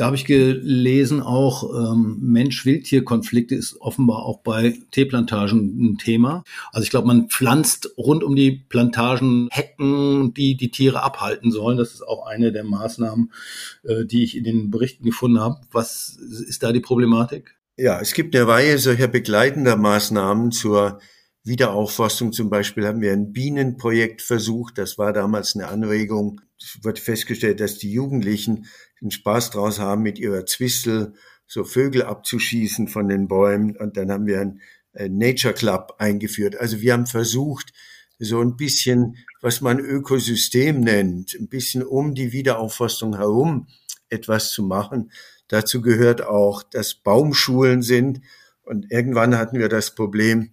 Da 0.01 0.07
habe 0.07 0.17
ich 0.17 0.25
gelesen, 0.25 1.21
auch 1.21 1.63
ähm, 1.75 2.17
Mensch-Wildtier-Konflikte 2.23 3.55
ist 3.55 3.79
offenbar 3.83 4.25
auch 4.25 4.39
bei 4.39 4.79
Teeplantagen 4.93 5.79
ein 5.79 5.99
Thema. 5.99 6.43
Also 6.73 6.85
ich 6.85 6.91
glaube, 6.91 7.07
man 7.07 7.29
pflanzt 7.29 7.91
rund 7.99 8.25
um 8.25 8.35
die 8.35 8.65
Plantagen 8.67 9.49
Hecken, 9.51 10.33
die 10.33 10.57
die 10.57 10.71
Tiere 10.71 11.03
abhalten 11.03 11.53
sollen. 11.53 11.77
Das 11.77 11.93
ist 11.93 12.01
auch 12.01 12.25
eine 12.25 12.51
der 12.51 12.65
Maßnahmen, 12.65 13.31
äh, 13.83 14.07
die 14.07 14.25
ich 14.25 14.39
in 14.39 14.45
den 14.45 14.71
Berichten 14.71 15.05
gefunden 15.05 15.39
habe. 15.39 15.61
Was 15.71 16.17
ist 16.49 16.63
da 16.63 16.73
die 16.73 16.81
Problematik? 16.81 17.59
Ja, 17.77 18.01
es 18.01 18.15
gibt 18.15 18.35
eine 18.35 18.49
Reihe 18.49 18.79
solcher 18.79 19.07
begleitender 19.07 19.77
Maßnahmen 19.77 20.51
zur 20.51 20.99
Wiederaufforstung. 21.45 22.33
Zum 22.33 22.49
Beispiel 22.49 22.87
haben 22.87 23.03
wir 23.03 23.13
ein 23.13 23.35
Bienenprojekt 23.35 24.23
versucht. 24.23 24.79
Das 24.79 24.97
war 24.97 25.13
damals 25.13 25.57
eine 25.57 25.69
Anregung. 25.69 26.41
Es 26.59 26.79
wird 26.83 26.99
festgestellt, 26.99 27.61
dass 27.61 27.77
die 27.77 27.93
Jugendlichen 27.93 28.65
den 29.01 29.11
Spaß 29.11 29.51
draus 29.51 29.79
haben, 29.79 30.03
mit 30.03 30.19
ihrer 30.19 30.47
Zwistel 30.47 31.15
so 31.47 31.65
Vögel 31.65 32.03
abzuschießen 32.03 32.89
von 32.89 33.09
den 33.09 33.29
Bäumen. 33.29 33.77
Und 33.77 33.97
dann 33.97 34.11
haben 34.11 34.27
wir 34.27 34.41
ein 34.41 34.61
Nature 34.95 35.55
Club 35.55 35.95
eingeführt. 35.99 36.57
Also 36.57 36.81
wir 36.81 36.93
haben 36.93 37.07
versucht, 37.07 37.73
so 38.21 38.41
ein 38.41 38.57
bisschen, 38.57 39.17
was 39.41 39.61
man 39.61 39.79
Ökosystem 39.81 40.81
nennt, 40.81 41.35
ein 41.35 41.49
bisschen 41.49 41.83
um 41.83 42.15
die 42.15 42.33
Wiederaufforstung 42.33 43.17
herum 43.17 43.67
etwas 44.11 44.53
zu 44.53 44.63
machen. 44.63 45.11
Dazu 45.49 45.81
gehört 45.81 46.23
auch, 46.23 46.63
dass 46.63 46.95
Baumschulen 46.95 47.83
sind. 47.83 48.21
Und 48.63 48.91
irgendwann 48.93 49.37
hatten 49.37 49.59
wir 49.59 49.69
das 49.69 49.95
Problem, 49.95 50.51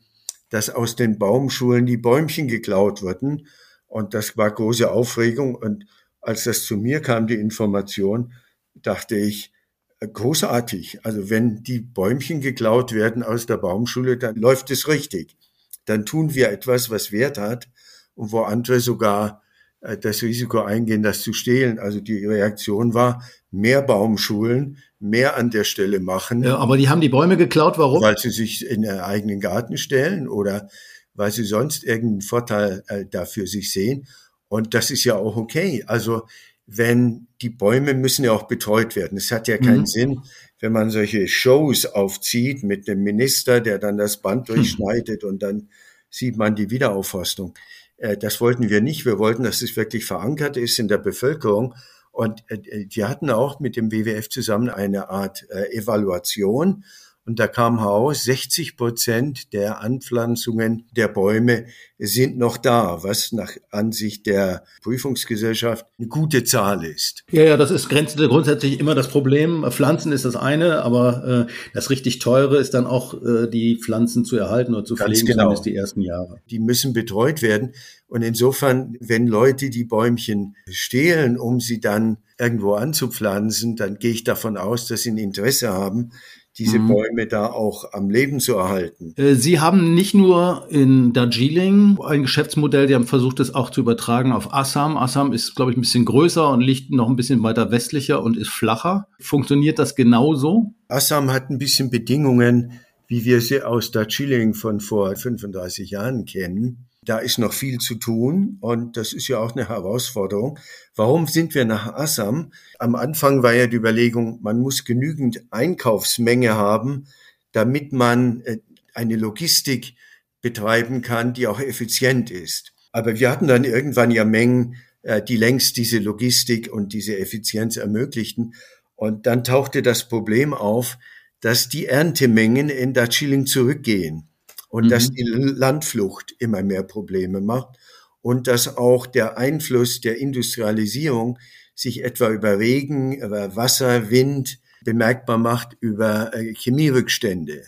dass 0.49 0.69
aus 0.69 0.95
den 0.95 1.19
Baumschulen 1.19 1.85
die 1.85 1.97
Bäumchen 1.97 2.47
geklaut 2.47 3.01
wurden. 3.01 3.47
Und 3.85 4.13
das 4.13 4.37
war 4.37 4.49
große 4.49 4.89
Aufregung. 4.89 5.55
Und 5.55 5.85
als 6.27 6.43
das 6.43 6.65
zu 6.65 6.75
mir 6.75 7.01
kam, 7.01 7.25
die 7.25 7.35
Information, 7.35 8.33
dachte 8.75 9.15
ich, 9.15 9.53
äh, 9.99 10.07
großartig. 10.07 10.99
Also 11.03 11.29
wenn 11.29 11.63
die 11.63 11.79
Bäumchen 11.79 12.41
geklaut 12.41 12.91
werden 12.91 13.23
aus 13.23 13.45
der 13.45 13.57
Baumschule, 13.57 14.17
dann 14.17 14.35
läuft 14.35 14.69
es 14.69 14.89
richtig. 14.89 15.37
Dann 15.85 16.05
tun 16.05 16.35
wir 16.35 16.51
etwas, 16.51 16.89
was 16.89 17.13
Wert 17.13 17.37
hat 17.37 17.69
und 18.13 18.33
wo 18.33 18.41
andere 18.41 18.81
sogar 18.81 19.41
äh, 19.79 19.97
das 19.97 20.21
Risiko 20.21 20.61
eingehen, 20.61 21.01
das 21.01 21.21
zu 21.21 21.31
stehlen. 21.31 21.79
Also 21.79 22.01
die 22.01 22.25
Reaktion 22.25 22.93
war, 22.93 23.23
mehr 23.49 23.81
Baumschulen, 23.81 24.79
mehr 24.99 25.37
an 25.37 25.49
der 25.49 25.63
Stelle 25.63 26.01
machen. 26.01 26.43
Ja, 26.43 26.57
aber 26.57 26.75
die 26.75 26.89
haben 26.89 26.99
die 26.99 27.07
Bäume 27.07 27.37
geklaut, 27.37 27.77
warum? 27.77 28.01
Weil 28.01 28.17
sie 28.17 28.31
sich 28.31 28.69
in 28.69 28.83
ihren 28.83 28.99
eigenen 28.99 29.39
Garten 29.39 29.77
stellen 29.77 30.27
oder 30.27 30.67
weil 31.13 31.31
sie 31.31 31.45
sonst 31.45 31.85
irgendeinen 31.85 32.21
Vorteil 32.21 32.83
äh, 32.87 33.05
dafür 33.05 33.47
sich 33.47 33.71
sehen. 33.71 34.07
Und 34.47 34.73
das 34.73 34.91
ist 34.91 35.03
ja 35.03 35.15
auch 35.15 35.35
okay. 35.35 35.83
Also 35.87 36.23
wenn 36.65 37.27
die 37.41 37.49
Bäume 37.49 37.93
müssen 37.93 38.25
ja 38.25 38.33
auch 38.33 38.43
betreut 38.43 38.95
werden. 38.95 39.17
Es 39.17 39.31
hat 39.31 39.47
ja 39.47 39.57
keinen 39.57 39.81
mhm. 39.81 39.85
Sinn, 39.85 40.21
wenn 40.59 40.73
man 40.73 40.89
solche 40.89 41.27
Shows 41.27 41.85
aufzieht 41.85 42.63
mit 42.63 42.87
dem 42.87 43.03
Minister, 43.03 43.61
der 43.61 43.79
dann 43.79 43.97
das 43.97 44.17
Band 44.21 44.49
hm. 44.49 44.55
durchschneidet 44.55 45.23
mhm. 45.23 45.29
und 45.29 45.43
dann 45.43 45.69
sieht 46.09 46.35
man 46.35 46.55
die 46.55 46.69
Wiederaufforstung. 46.69 47.53
Äh, 47.97 48.17
das 48.17 48.41
wollten 48.41 48.69
wir 48.69 48.81
nicht. 48.81 49.05
Wir 49.05 49.19
wollten, 49.19 49.43
dass 49.43 49.61
es 49.61 49.75
wirklich 49.75 50.05
verankert 50.05 50.57
ist 50.57 50.79
in 50.79 50.87
der 50.87 50.97
Bevölkerung. 50.97 51.75
Und 52.11 52.43
äh, 52.49 52.85
die 52.85 53.05
hatten 53.05 53.29
auch 53.29 53.59
mit 53.59 53.75
dem 53.75 53.91
WWF 53.91 54.29
zusammen 54.29 54.69
eine 54.69 55.09
Art 55.09 55.45
äh, 55.49 55.71
Evaluation. 55.75 56.83
Und 57.27 57.39
da 57.39 57.47
kam 57.47 57.79
heraus, 57.79 58.23
60 58.23 58.77
Prozent 58.77 59.51
der 59.51 59.81
Anpflanzungen 59.81 60.85
der 60.95 61.09
Bäume 61.09 61.65
sind 61.99 62.37
noch 62.37 62.55
da, 62.55 63.03
was 63.03 63.33
nach 63.33 63.51
Ansicht 63.69 64.27
der 64.27 64.63
Prüfungsgesellschaft 64.81 65.85
eine 65.99 66.07
gute 66.07 66.45
Zahl 66.45 66.85
ist. 66.85 67.25
Ja, 67.29 67.43
ja, 67.43 67.57
das 67.57 67.69
ist 67.69 67.89
grundsätzlich 67.89 68.79
immer 68.79 68.95
das 68.95 69.09
Problem. 69.09 69.65
Pflanzen 69.69 70.13
ist 70.13 70.23
das 70.23 70.37
eine, 70.37 70.83
aber 70.83 71.47
äh, 71.49 71.51
das 71.73 71.89
richtig 71.89 72.19
teure 72.19 72.59
ist 72.59 72.73
dann 72.73 72.87
auch 72.87 73.13
äh, 73.21 73.49
die 73.49 73.75
Pflanzen 73.75 74.23
zu 74.23 74.37
erhalten 74.37 74.73
oder 74.73 74.85
zu 74.85 74.95
Ganz 74.95 75.09
pflegen, 75.09 75.27
genau. 75.27 75.43
zumindest 75.43 75.65
die 75.65 75.75
ersten 75.75 76.01
Jahre. 76.01 76.39
Die 76.49 76.59
müssen 76.59 76.93
betreut 76.93 77.41
werden. 77.41 77.73
Und 78.07 78.21
insofern, 78.21 78.95
wenn 79.01 79.27
Leute 79.27 79.69
die 79.69 79.83
Bäumchen 79.83 80.55
stehlen, 80.69 81.37
um 81.37 81.59
sie 81.59 81.81
dann 81.81 82.19
irgendwo 82.39 82.75
anzupflanzen, 82.75 83.75
dann 83.75 83.99
gehe 83.99 84.11
ich 84.11 84.23
davon 84.23 84.55
aus, 84.55 84.87
dass 84.87 85.01
sie 85.01 85.11
ein 85.11 85.17
Interesse 85.17 85.73
haben, 85.73 86.11
diese 86.57 86.79
mhm. 86.79 86.87
Bäume 86.87 87.27
da 87.27 87.47
auch 87.47 87.93
am 87.93 88.09
Leben 88.09 88.39
zu 88.39 88.55
erhalten. 88.55 89.13
Äh, 89.15 89.35
sie 89.35 89.59
haben 89.59 89.93
nicht 89.93 90.13
nur 90.13 90.65
in 90.69 91.13
Darjeeling 91.13 91.97
ein 92.03 92.23
Geschäftsmodell, 92.23 92.87
die 92.87 92.95
haben 92.95 93.05
versucht, 93.05 93.39
das 93.39 93.53
auch 93.53 93.69
zu 93.69 93.81
übertragen 93.81 94.31
auf 94.31 94.53
Assam. 94.53 94.97
Assam 94.97 95.33
ist, 95.33 95.55
glaube 95.55 95.71
ich, 95.71 95.77
ein 95.77 95.81
bisschen 95.81 96.05
größer 96.05 96.49
und 96.49 96.61
liegt 96.61 96.91
noch 96.91 97.09
ein 97.09 97.15
bisschen 97.15 97.43
weiter 97.43 97.71
westlicher 97.71 98.23
und 98.23 98.37
ist 98.37 98.49
flacher. 98.49 99.07
Funktioniert 99.19 99.79
das 99.79 99.95
genauso? 99.95 100.73
Assam 100.87 101.31
hat 101.31 101.49
ein 101.49 101.57
bisschen 101.57 101.89
Bedingungen, 101.89 102.71
wie 103.07 103.23
wir 103.23 103.41
sie 103.41 103.61
aus 103.61 103.91
Darjeeling 103.91 104.53
von 104.53 104.79
vor 104.79 105.15
35 105.15 105.91
Jahren 105.91 106.25
kennen. 106.25 106.87
Da 107.07 107.19
ist 107.19 107.37
noch 107.37 107.53
viel 107.53 107.77
zu 107.77 107.95
tun 107.95 108.57
und 108.59 108.97
das 108.97 109.13
ist 109.13 109.29
ja 109.29 109.39
auch 109.39 109.55
eine 109.55 109.69
Herausforderung. 109.69 110.59
Warum 110.93 111.25
sind 111.25 111.55
wir 111.55 111.63
nach 111.63 111.93
Assam? 111.93 112.51
Am 112.79 112.95
Anfang 112.95 113.43
war 113.43 113.53
ja 113.53 113.67
die 113.67 113.77
Überlegung, 113.77 114.39
man 114.41 114.59
muss 114.59 114.83
genügend 114.83 115.41
Einkaufsmenge 115.49 116.55
haben, 116.55 117.07
damit 117.53 117.93
man 117.93 118.41
äh, 118.41 118.57
eine 118.93 119.15
Logistik 119.15 119.95
betreiben 120.41 121.01
kann, 121.01 121.33
die 121.33 121.47
auch 121.47 121.61
effizient 121.61 122.29
ist. 122.29 122.73
Aber 122.91 123.17
wir 123.17 123.31
hatten 123.31 123.47
dann 123.47 123.63
irgendwann 123.63 124.11
ja 124.11 124.25
Mengen, 124.25 124.75
äh, 125.03 125.21
die 125.21 125.37
längst 125.37 125.77
diese 125.77 125.99
Logistik 125.99 126.69
und 126.69 126.91
diese 126.91 127.17
Effizienz 127.17 127.77
ermöglichten. 127.77 128.53
Und 128.97 129.27
dann 129.27 129.45
tauchte 129.45 129.81
das 129.81 130.09
Problem 130.09 130.53
auf, 130.53 130.97
dass 131.39 131.69
die 131.69 131.85
Erntemengen 131.85 132.67
in 132.67 132.93
Darjeeling 132.93 133.45
zurückgehen 133.45 134.26
und 134.67 134.85
mhm. 134.85 134.89
dass 134.89 135.09
die 135.09 135.23
Landflucht 135.23 136.35
immer 136.39 136.63
mehr 136.63 136.83
Probleme 136.83 137.41
macht 137.41 137.77
und 138.21 138.47
dass 138.47 138.77
auch 138.77 139.05
der 139.05 139.37
Einfluss 139.37 140.01
der 140.01 140.17
Industrialisierung 140.17 141.39
sich 141.75 142.03
etwa 142.03 142.29
über 142.29 142.59
Regen, 142.59 143.13
über 143.13 143.55
Wasser, 143.55 144.09
Wind 144.09 144.59
bemerkbar 144.83 145.37
macht, 145.37 145.77
über 145.79 146.33
äh, 146.33 146.53
Chemierückstände. 146.53 147.63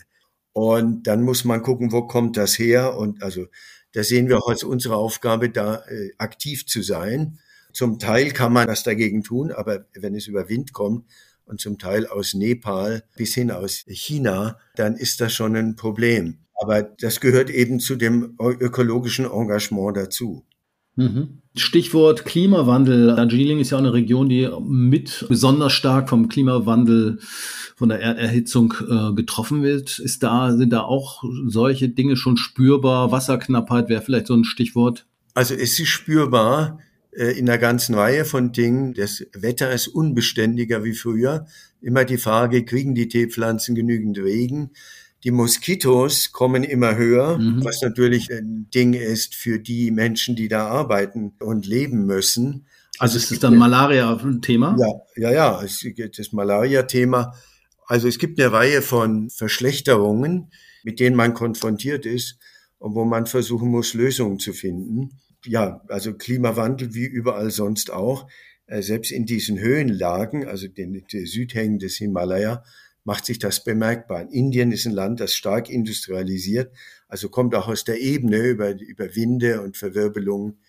Und 0.52 1.04
dann 1.06 1.22
muss 1.22 1.44
man 1.44 1.62
gucken, 1.62 1.92
wo 1.92 2.02
kommt 2.06 2.36
das 2.36 2.58
her? 2.58 2.96
Und 2.96 3.22
also 3.22 3.46
da 3.92 4.02
sehen 4.02 4.28
wir 4.28 4.38
auch 4.38 4.48
als 4.48 4.64
unsere 4.64 4.96
Aufgabe, 4.96 5.50
da 5.50 5.84
äh, 5.86 6.10
aktiv 6.18 6.66
zu 6.66 6.82
sein. 6.82 7.38
Zum 7.72 7.98
Teil 7.98 8.32
kann 8.32 8.52
man 8.52 8.66
das 8.66 8.82
dagegen 8.82 9.22
tun, 9.22 9.52
aber 9.52 9.86
wenn 9.94 10.14
es 10.14 10.26
über 10.26 10.48
Wind 10.48 10.72
kommt 10.72 11.06
und 11.44 11.60
zum 11.60 11.78
Teil 11.78 12.06
aus 12.06 12.34
Nepal 12.34 13.04
bis 13.16 13.34
hin 13.34 13.50
aus 13.50 13.84
China, 13.86 14.58
dann 14.74 14.96
ist 14.96 15.20
das 15.20 15.32
schon 15.32 15.56
ein 15.56 15.76
Problem. 15.76 16.38
Aber 16.60 16.82
das 16.82 17.20
gehört 17.20 17.48
eben 17.48 17.80
zu 17.80 17.96
dem 17.96 18.36
ökologischen 18.38 19.24
Engagement 19.24 19.96
dazu. 19.96 20.44
Mhm. 20.96 21.38
Stichwort 21.56 22.26
Klimawandel. 22.26 23.16
Darjeeling 23.16 23.58
ist 23.58 23.70
ja 23.70 23.78
auch 23.78 23.82
eine 23.82 23.94
Region, 23.94 24.28
die 24.28 24.48
mit 24.60 25.24
besonders 25.28 25.72
stark 25.72 26.10
vom 26.10 26.28
Klimawandel, 26.28 27.18
von 27.76 27.88
der 27.88 28.00
Erderhitzung 28.00 28.74
äh, 28.88 29.14
getroffen 29.14 29.62
wird. 29.62 29.98
Ist 29.98 30.22
da, 30.22 30.54
sind 30.54 30.70
da 30.70 30.82
auch 30.82 31.24
solche 31.46 31.88
Dinge 31.88 32.16
schon 32.16 32.36
spürbar? 32.36 33.10
Wasserknappheit 33.10 33.88
wäre 33.88 34.02
vielleicht 34.02 34.26
so 34.26 34.34
ein 34.34 34.44
Stichwort. 34.44 35.06
Also 35.32 35.54
es 35.54 35.78
ist 35.80 35.88
spürbar 35.88 36.78
äh, 37.12 37.38
in 37.38 37.48
einer 37.48 37.58
ganzen 37.58 37.94
Reihe 37.94 38.26
von 38.26 38.52
Dingen. 38.52 38.92
Das 38.92 39.24
Wetter 39.32 39.72
ist 39.72 39.88
unbeständiger 39.88 40.84
wie 40.84 40.92
früher. 40.92 41.46
Immer 41.80 42.04
die 42.04 42.18
Frage, 42.18 42.66
kriegen 42.66 42.94
die 42.94 43.08
Teepflanzen 43.08 43.74
genügend 43.74 44.18
Regen? 44.18 44.72
Die 45.24 45.30
Moskitos 45.30 46.32
kommen 46.32 46.64
immer 46.64 46.96
höher, 46.96 47.38
mhm. 47.38 47.64
was 47.64 47.82
natürlich 47.82 48.32
ein 48.32 48.68
Ding 48.74 48.94
ist 48.94 49.34
für 49.34 49.58
die 49.58 49.90
Menschen, 49.90 50.34
die 50.34 50.48
da 50.48 50.66
arbeiten 50.66 51.34
und 51.40 51.66
leben 51.66 52.06
müssen. 52.06 52.66
Also, 52.98 53.14
also 53.14 53.18
ist 53.18 53.30
das 53.32 53.38
dann 53.40 53.56
Malaria-Thema? 53.56 54.76
Ja, 54.78 55.30
ja, 55.30 55.32
ja, 55.32 55.62
es 55.62 55.80
gibt 55.80 56.18
das 56.18 56.32
Malaria-Thema. 56.32 57.34
Also 57.86 58.08
es 58.08 58.18
gibt 58.18 58.40
eine 58.40 58.52
Reihe 58.52 58.82
von 58.82 59.30
Verschlechterungen, 59.30 60.52
mit 60.84 61.00
denen 61.00 61.16
man 61.16 61.34
konfrontiert 61.34 62.06
ist 62.06 62.38
und 62.78 62.94
wo 62.94 63.04
man 63.04 63.26
versuchen 63.26 63.68
muss, 63.68 63.94
Lösungen 63.94 64.38
zu 64.38 64.52
finden. 64.52 65.20
Ja, 65.44 65.82
also 65.88 66.14
Klimawandel 66.14 66.94
wie 66.94 67.06
überall 67.06 67.50
sonst 67.50 67.90
auch. 67.90 68.26
Äh, 68.66 68.82
selbst 68.82 69.10
in 69.10 69.26
diesen 69.26 69.58
Höhenlagen, 69.58 70.46
also 70.46 70.68
den, 70.68 71.04
den 71.12 71.26
Südhängen 71.26 71.78
des 71.78 71.96
Himalaya, 71.96 72.62
macht 73.04 73.26
sich 73.26 73.38
das 73.38 73.64
bemerkbar. 73.64 74.28
Indien 74.30 74.72
ist 74.72 74.86
ein 74.86 74.92
Land, 74.92 75.20
das 75.20 75.34
stark 75.34 75.68
industrialisiert, 75.70 76.72
also 77.08 77.28
kommt 77.28 77.54
auch 77.54 77.68
aus 77.68 77.84
der 77.84 78.00
Ebene 78.00 78.38
über, 78.38 78.78
über 78.78 79.14
Winde 79.14 79.62
und 79.62 79.76
Verwirbelungen 79.76 80.60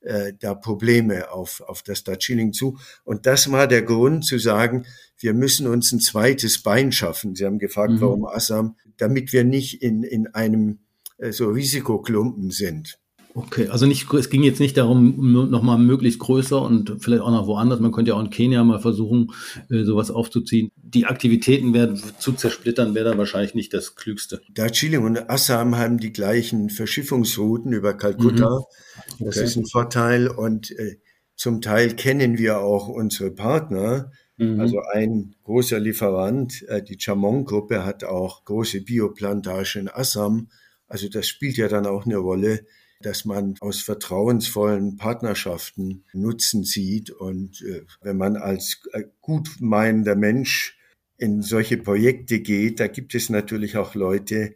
äh, 0.00 0.32
da 0.38 0.54
Probleme 0.54 1.30
auf, 1.30 1.60
auf 1.60 1.82
das 1.82 2.04
Darjeeling 2.04 2.52
zu. 2.52 2.78
Und 3.04 3.26
das 3.26 3.50
war 3.52 3.66
der 3.66 3.82
Grund 3.82 4.24
zu 4.24 4.38
sagen, 4.38 4.86
wir 5.18 5.34
müssen 5.34 5.66
uns 5.66 5.92
ein 5.92 6.00
zweites 6.00 6.62
Bein 6.62 6.92
schaffen. 6.92 7.34
Sie 7.34 7.44
haben 7.44 7.58
gefragt, 7.58 7.92
mhm. 7.92 8.00
warum 8.00 8.24
Assam, 8.24 8.76
damit 8.96 9.32
wir 9.32 9.44
nicht 9.44 9.82
in, 9.82 10.02
in 10.02 10.28
einem 10.28 10.78
äh, 11.18 11.32
so 11.32 11.50
Risikoklumpen 11.50 12.50
sind. 12.50 12.98
Okay, 13.34 13.68
also 13.68 13.86
nicht, 13.86 14.12
es 14.12 14.28
ging 14.28 14.42
jetzt 14.42 14.60
nicht 14.60 14.76
darum, 14.76 15.50
nochmal 15.50 15.78
möglichst 15.78 16.18
größer 16.18 16.60
und 16.60 16.96
vielleicht 17.00 17.22
auch 17.22 17.30
noch 17.30 17.46
woanders. 17.46 17.78
Man 17.78 17.92
könnte 17.92 18.10
ja 18.10 18.16
auch 18.16 18.20
in 18.20 18.30
Kenia 18.30 18.64
mal 18.64 18.80
versuchen, 18.80 19.32
äh, 19.70 19.84
sowas 19.84 20.10
aufzuziehen. 20.10 20.72
Die 20.76 21.06
Aktivitäten 21.06 21.72
werden 21.72 22.00
zu 22.18 22.32
zersplittern, 22.32 22.94
wäre 22.94 23.10
da 23.10 23.18
wahrscheinlich 23.18 23.54
nicht 23.54 23.72
das 23.72 23.94
Klügste. 23.94 24.40
Darjeeling 24.52 25.04
und 25.04 25.30
Assam 25.30 25.76
haben 25.76 25.98
die 25.98 26.12
gleichen 26.12 26.70
Verschiffungsrouten 26.70 27.72
über 27.72 27.94
Kalkutta. 27.94 28.60
Mhm. 29.18 29.24
Das, 29.24 29.36
das 29.36 29.50
ist 29.50 29.56
ein 29.56 29.66
Vorteil 29.66 30.28
und 30.28 30.72
äh, 30.72 30.96
zum 31.36 31.60
Teil 31.60 31.94
kennen 31.94 32.36
wir 32.36 32.60
auch 32.60 32.88
unsere 32.88 33.30
Partner. 33.30 34.10
Mhm. 34.38 34.58
Also 34.58 34.80
ein 34.92 35.36
großer 35.44 35.78
Lieferant, 35.78 36.64
äh, 36.68 36.82
die 36.82 36.98
Chamon-Gruppe, 36.98 37.84
hat 37.84 38.02
auch 38.02 38.44
große 38.44 38.80
Bioplantagen 38.80 39.82
in 39.82 39.88
Assam. 39.88 40.48
Also 40.88 41.08
das 41.08 41.28
spielt 41.28 41.56
ja 41.56 41.68
dann 41.68 41.86
auch 41.86 42.04
eine 42.04 42.16
Rolle 42.16 42.66
dass 43.00 43.24
man 43.24 43.54
aus 43.60 43.80
vertrauensvollen 43.80 44.96
Partnerschaften 44.96 46.04
Nutzen 46.12 46.64
zieht. 46.64 47.10
Und 47.10 47.62
äh, 47.62 47.84
wenn 48.02 48.18
man 48.18 48.36
als 48.36 48.82
äh, 48.92 49.04
gut 49.20 49.56
meinender 49.60 50.16
Mensch 50.16 50.78
in 51.16 51.42
solche 51.42 51.78
Projekte 51.78 52.40
geht, 52.40 52.80
da 52.80 52.86
gibt 52.86 53.14
es 53.14 53.30
natürlich 53.30 53.76
auch 53.76 53.94
Leute, 53.94 54.54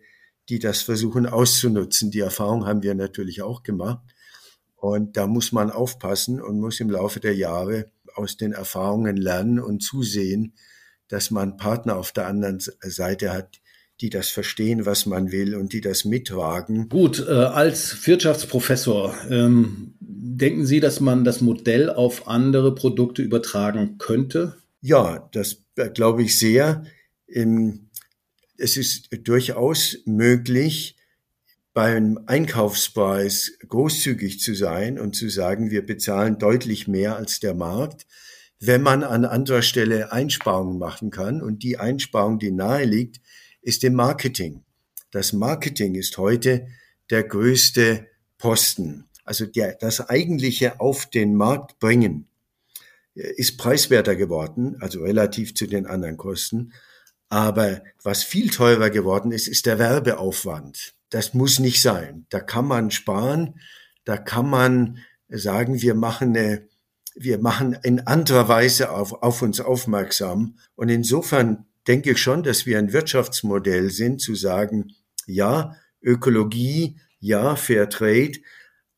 die 0.48 0.58
das 0.58 0.82
versuchen 0.82 1.26
auszunutzen. 1.26 2.10
Die 2.10 2.20
Erfahrung 2.20 2.66
haben 2.66 2.82
wir 2.82 2.94
natürlich 2.94 3.42
auch 3.42 3.62
gemacht. 3.62 4.04
Und 4.76 5.16
da 5.16 5.26
muss 5.26 5.52
man 5.52 5.70
aufpassen 5.70 6.42
und 6.42 6.60
muss 6.60 6.80
im 6.80 6.90
Laufe 6.90 7.18
der 7.18 7.34
Jahre 7.34 7.90
aus 8.14 8.36
den 8.36 8.52
Erfahrungen 8.52 9.16
lernen 9.16 9.58
und 9.58 9.82
zusehen, 9.82 10.54
dass 11.08 11.30
man 11.30 11.56
Partner 11.56 11.96
auf 11.96 12.12
der 12.12 12.26
anderen 12.26 12.60
Seite 12.60 13.32
hat, 13.32 13.60
die 14.00 14.10
das 14.10 14.28
verstehen, 14.28 14.86
was 14.86 15.06
man 15.06 15.30
will 15.30 15.54
und 15.54 15.72
die 15.72 15.80
das 15.80 16.04
mittragen. 16.04 16.88
Gut, 16.88 17.24
äh, 17.26 17.30
als 17.30 18.06
Wirtschaftsprofessor, 18.06 19.14
ähm, 19.30 19.94
denken 20.00 20.66
Sie, 20.66 20.80
dass 20.80 21.00
man 21.00 21.24
das 21.24 21.40
Modell 21.40 21.90
auf 21.90 22.26
andere 22.26 22.74
Produkte 22.74 23.22
übertragen 23.22 23.98
könnte? 23.98 24.56
Ja, 24.80 25.28
das 25.32 25.64
äh, 25.76 25.90
glaube 25.90 26.22
ich 26.22 26.38
sehr. 26.38 26.84
Ähm, 27.28 27.90
es 28.58 28.76
ist 28.76 29.08
durchaus 29.24 29.98
möglich, 30.06 30.96
beim 31.72 32.20
Einkaufspreis 32.26 33.58
großzügig 33.68 34.38
zu 34.40 34.54
sein 34.54 34.98
und 34.98 35.16
zu 35.16 35.28
sagen, 35.28 35.70
wir 35.70 35.84
bezahlen 35.84 36.38
deutlich 36.38 36.86
mehr 36.86 37.16
als 37.16 37.40
der 37.40 37.54
Markt, 37.54 38.06
wenn 38.60 38.80
man 38.80 39.02
an 39.02 39.24
anderer 39.24 39.62
Stelle 39.62 40.12
Einsparungen 40.12 40.78
machen 40.78 41.10
kann. 41.10 41.42
Und 41.42 41.64
die 41.64 41.78
Einsparung, 41.78 42.38
die 42.38 42.52
nahe 42.52 42.84
liegt, 42.84 43.20
ist 43.64 43.82
im 43.82 43.94
Marketing. 43.94 44.62
Das 45.10 45.32
Marketing 45.32 45.94
ist 45.94 46.18
heute 46.18 46.68
der 47.10 47.24
größte 47.24 48.06
Posten. 48.38 49.08
Also 49.24 49.46
der, 49.46 49.74
das 49.74 50.08
eigentliche 50.08 50.80
auf 50.80 51.06
den 51.06 51.34
Markt 51.34 51.78
bringen 51.78 52.28
äh, 53.14 53.32
ist 53.36 53.56
preiswerter 53.56 54.16
geworden, 54.16 54.76
also 54.80 55.02
relativ 55.02 55.54
zu 55.54 55.66
den 55.66 55.86
anderen 55.86 56.16
Kosten. 56.16 56.72
Aber 57.30 57.82
was 58.02 58.22
viel 58.22 58.50
teurer 58.50 58.90
geworden 58.90 59.32
ist, 59.32 59.48
ist 59.48 59.66
der 59.66 59.78
Werbeaufwand. 59.78 60.94
Das 61.08 61.32
muss 61.32 61.58
nicht 61.58 61.80
sein. 61.80 62.26
Da 62.28 62.40
kann 62.40 62.66
man 62.66 62.90
sparen. 62.90 63.60
Da 64.04 64.18
kann 64.18 64.48
man 64.48 64.98
sagen, 65.28 65.80
wir 65.80 65.94
machen 65.94 66.36
eine, 66.36 66.68
wir 67.14 67.38
machen 67.38 67.78
in 67.82 68.00
anderer 68.06 68.48
Weise 68.48 68.90
auf, 68.90 69.22
auf 69.22 69.40
uns 69.40 69.60
aufmerksam. 69.60 70.58
Und 70.76 70.90
insofern 70.90 71.66
denke 71.86 72.12
ich 72.12 72.18
schon, 72.18 72.42
dass 72.42 72.66
wir 72.66 72.78
ein 72.78 72.92
Wirtschaftsmodell 72.92 73.90
sind, 73.90 74.20
zu 74.20 74.34
sagen, 74.34 74.92
ja, 75.26 75.76
Ökologie, 76.02 76.96
ja, 77.20 77.56
Fair 77.56 77.88
Trade 77.88 78.32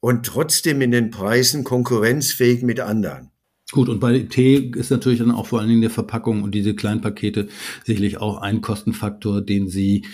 und 0.00 0.26
trotzdem 0.26 0.80
in 0.80 0.90
den 0.90 1.10
Preisen 1.10 1.64
konkurrenzfähig 1.64 2.62
mit 2.62 2.80
anderen. 2.80 3.30
Gut, 3.72 3.88
und 3.88 3.98
bei 3.98 4.20
Tee 4.20 4.70
ist 4.76 4.90
natürlich 4.90 5.18
dann 5.18 5.32
auch 5.32 5.46
vor 5.46 5.58
allen 5.58 5.68
Dingen 5.68 5.80
der 5.80 5.90
Verpackung 5.90 6.44
und 6.44 6.54
diese 6.54 6.76
Kleinpakete 6.76 7.48
sicherlich 7.84 8.18
auch 8.18 8.40
ein 8.40 8.60
Kostenfaktor, 8.60 9.42
den 9.42 9.68
Sie 9.68 10.06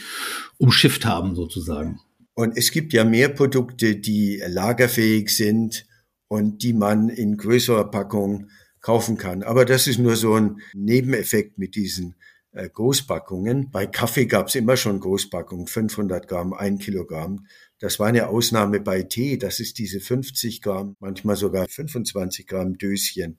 umschifft 0.57 1.05
haben 1.05 1.35
sozusagen. 1.35 2.01
Und 2.35 2.57
es 2.57 2.71
gibt 2.71 2.95
ja 2.95 3.05
mehr 3.05 3.29
Produkte, 3.29 3.97
die 3.97 4.43
lagerfähig 4.47 5.29
sind 5.29 5.87
und 6.29 6.63
die 6.63 6.73
man 6.73 7.11
in 7.11 7.37
größerer 7.37 7.91
Packung 7.91 8.49
kaufen 8.81 9.19
kann. 9.19 9.43
Aber 9.43 9.67
das 9.67 9.87
ist 9.87 9.99
nur 9.99 10.17
so 10.17 10.35
ein 10.35 10.57
Nebeneffekt 10.73 11.59
mit 11.59 11.75
diesen 11.75 12.15
Großpackungen. 12.53 13.71
Bei 13.71 13.87
Kaffee 13.87 14.27
gab 14.27 14.49
es 14.49 14.55
immer 14.55 14.77
schon 14.77 15.01
Großpackungen, 15.01 15.67
500 15.67 16.29
Gramm, 16.29 16.53
ein 16.53 16.79
Kilogramm. 16.79 17.47
Das 17.79 17.99
war 17.99 18.09
eine 18.09 18.29
Ausnahme 18.29 18.81
bei 18.81 19.03
Tee, 19.03 19.39
dass 19.39 19.59
es 19.59 19.75
diese 19.75 20.01
50 20.01 20.61
Gramm, 20.61 20.97
manchmal 21.01 21.37
sogar 21.37 21.67
25 21.69 22.47
Gramm 22.47 22.77
Döschen 22.77 23.39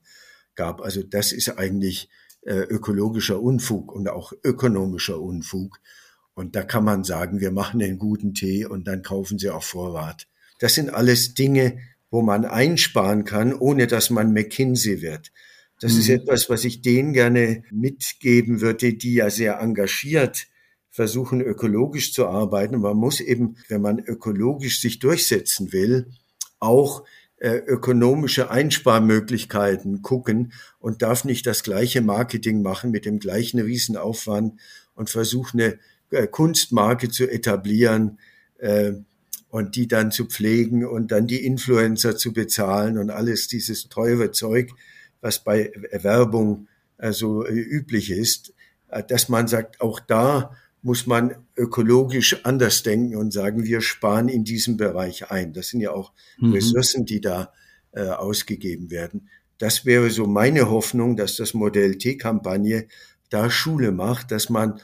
gab. 0.55 0.81
Also 0.81 1.03
das 1.03 1.31
ist 1.31 1.57
eigentlich 1.57 2.09
äh, 2.41 2.55
ökologischer 2.55 3.41
Unfug 3.41 3.93
und 3.93 4.09
auch 4.09 4.33
ökonomischer 4.43 5.21
Unfug. 5.21 5.79
Und 6.33 6.55
da 6.55 6.63
kann 6.63 6.83
man 6.83 7.03
sagen, 7.03 7.39
wir 7.39 7.51
machen 7.51 7.79
den 7.79 7.99
guten 7.99 8.33
Tee 8.33 8.65
und 8.65 8.87
dann 8.87 9.03
kaufen 9.03 9.37
Sie 9.37 9.49
auch 9.49 9.63
Vorrat. 9.63 10.27
Das 10.59 10.73
sind 10.73 10.89
alles 10.89 11.35
Dinge, 11.35 11.77
wo 12.09 12.21
man 12.21 12.45
einsparen 12.45 13.23
kann, 13.23 13.53
ohne 13.53 13.87
dass 13.87 14.09
man 14.09 14.33
McKinsey 14.33 15.01
wird. 15.01 15.31
Das 15.83 15.93
mhm. 15.93 15.99
ist 15.99 16.09
etwas, 16.09 16.49
was 16.49 16.63
ich 16.63 16.81
denen 16.81 17.11
gerne 17.11 17.63
mitgeben 17.69 18.61
würde, 18.61 18.93
die 18.93 19.15
ja 19.15 19.29
sehr 19.29 19.59
engagiert 19.59 20.47
versuchen, 20.89 21.41
ökologisch 21.41 22.13
zu 22.13 22.27
arbeiten. 22.27 22.75
Und 22.75 22.81
man 22.81 22.95
muss 22.95 23.19
eben, 23.19 23.57
wenn 23.67 23.81
man 23.81 23.99
ökologisch 23.99 24.79
sich 24.79 24.99
durchsetzen 24.99 25.73
will, 25.73 26.07
auch 26.59 27.03
äh, 27.37 27.57
ökonomische 27.57 28.49
Einsparmöglichkeiten 28.49 30.01
gucken 30.01 30.53
und 30.79 31.01
darf 31.01 31.25
nicht 31.25 31.45
das 31.45 31.63
gleiche 31.63 32.01
Marketing 32.01 32.61
machen 32.61 32.91
mit 32.91 33.05
dem 33.05 33.19
gleichen 33.19 33.59
Riesenaufwand 33.59 34.61
und 34.95 35.09
versuchen, 35.09 35.59
eine 35.59 35.79
äh, 36.11 36.27
Kunstmarke 36.27 37.09
zu 37.09 37.29
etablieren 37.29 38.19
äh, 38.59 38.93
und 39.49 39.75
die 39.75 39.89
dann 39.89 40.11
zu 40.11 40.27
pflegen 40.27 40.85
und 40.85 41.11
dann 41.11 41.27
die 41.27 41.43
Influencer 41.45 42.15
zu 42.15 42.31
bezahlen 42.31 42.97
und 42.97 43.09
alles 43.09 43.49
dieses 43.49 43.89
teure 43.89 44.31
Zeug 44.31 44.71
was 45.23 45.39
bei 45.39 45.71
Werbung 45.91 46.67
also 46.97 47.47
üblich 47.47 48.11
ist, 48.11 48.53
äh, 48.89 49.03
dass 49.03 49.29
man 49.29 49.47
sagt, 49.47 49.81
auch 49.81 49.99
da 49.99 50.55
muss 50.81 51.07
man 51.07 51.35
ökologisch 51.55 52.45
anders 52.45 52.83
denken 52.83 53.15
und 53.15 53.31
sagen, 53.31 53.63
wir 53.63 53.81
sparen 53.81 54.27
in 54.27 54.43
diesem 54.43 54.75
Bereich 54.75 55.31
ein. 55.31 55.53
Das 55.53 55.69
sind 55.69 55.79
ja 55.79 55.91
auch 55.91 56.11
mhm. 56.37 56.53
Ressourcen, 56.53 57.05
die 57.05 57.21
da 57.21 57.53
äh, 57.93 58.07
ausgegeben 58.09 58.91
werden. 58.91 59.29
Das 59.57 59.85
wäre 59.85 60.09
so 60.09 60.27
meine 60.27 60.69
Hoffnung, 60.69 61.15
dass 61.15 61.37
das 61.37 61.53
Modell 61.53 61.97
T-Kampagne 61.97 62.87
da 63.29 63.49
Schule 63.49 63.93
macht, 63.93 64.31
dass 64.31 64.49
man 64.49 64.81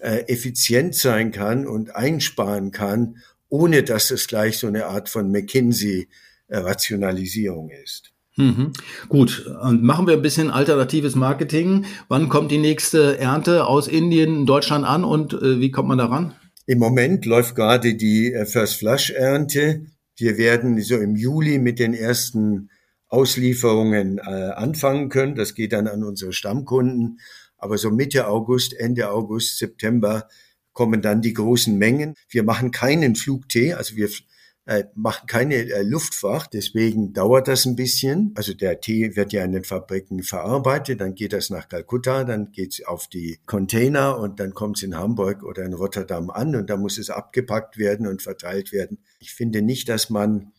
äh, 0.00 0.24
effizient 0.28 0.94
sein 0.94 1.32
kann 1.32 1.66
und 1.66 1.94
einsparen 1.94 2.70
kann, 2.70 3.18
ohne 3.50 3.82
dass 3.82 4.10
es 4.10 4.26
gleich 4.26 4.58
so 4.58 4.68
eine 4.68 4.86
Art 4.86 5.10
von 5.10 5.30
McKinsey 5.30 6.08
Rationalisierung 6.48 7.70
ist. 7.70 8.15
Mhm. 8.36 8.72
Gut, 9.08 9.46
und 9.62 9.82
machen 9.82 10.06
wir 10.06 10.14
ein 10.14 10.22
bisschen 10.22 10.50
alternatives 10.50 11.14
Marketing. 11.14 11.86
Wann 12.08 12.28
kommt 12.28 12.50
die 12.50 12.58
nächste 12.58 13.18
Ernte 13.18 13.66
aus 13.66 13.88
Indien 13.88 14.40
in 14.40 14.46
Deutschland 14.46 14.84
an 14.84 15.04
und 15.04 15.32
äh, 15.32 15.58
wie 15.60 15.70
kommt 15.70 15.88
man 15.88 15.98
daran? 15.98 16.34
Im 16.66 16.78
Moment 16.78 17.24
läuft 17.24 17.54
gerade 17.54 17.94
die 17.94 18.32
äh, 18.32 18.44
First 18.44 18.76
Flush 18.76 19.10
Ernte. 19.10 19.86
Wir 20.16 20.36
werden 20.36 20.80
so 20.82 20.96
im 20.96 21.16
Juli 21.16 21.58
mit 21.58 21.78
den 21.78 21.94
ersten 21.94 22.70
Auslieferungen 23.08 24.18
äh, 24.18 24.20
anfangen 24.20 25.08
können. 25.08 25.34
Das 25.34 25.54
geht 25.54 25.72
dann 25.72 25.86
an 25.86 26.04
unsere 26.04 26.32
Stammkunden. 26.32 27.20
Aber 27.56 27.78
so 27.78 27.90
Mitte 27.90 28.28
August, 28.28 28.74
Ende 28.74 29.10
August, 29.10 29.58
September 29.58 30.28
kommen 30.72 31.00
dann 31.00 31.22
die 31.22 31.32
großen 31.32 31.78
Mengen. 31.78 32.14
Wir 32.28 32.42
machen 32.42 32.70
keinen 32.70 33.16
Flugtee, 33.16 33.72
also 33.72 33.96
wir 33.96 34.10
äh, 34.66 34.84
machen 34.94 35.28
keine 35.28 35.54
äh, 35.54 35.82
Luftfahrt, 35.82 36.52
deswegen 36.52 37.12
dauert 37.12 37.46
das 37.46 37.66
ein 37.66 37.76
bisschen. 37.76 38.32
Also 38.34 38.52
der 38.52 38.80
Tee 38.80 39.14
wird 39.14 39.32
ja 39.32 39.44
in 39.44 39.52
den 39.52 39.62
Fabriken 39.62 40.24
verarbeitet, 40.24 41.00
dann 41.00 41.14
geht 41.14 41.32
das 41.32 41.50
nach 41.50 41.68
Kalkutta, 41.68 42.24
dann 42.24 42.50
geht's 42.50 42.84
auf 42.84 43.06
die 43.06 43.38
Container 43.46 44.18
und 44.18 44.40
dann 44.40 44.54
kommt's 44.54 44.82
in 44.82 44.96
Hamburg 44.96 45.44
oder 45.44 45.64
in 45.64 45.72
Rotterdam 45.72 46.30
an 46.30 46.56
und 46.56 46.68
da 46.68 46.76
muss 46.76 46.98
es 46.98 47.10
abgepackt 47.10 47.78
werden 47.78 48.08
und 48.08 48.22
verteilt 48.22 48.72
werden. 48.72 48.98
Ich 49.20 49.32
finde 49.32 49.62
nicht, 49.62 49.88
dass 49.88 50.10
man 50.10 50.52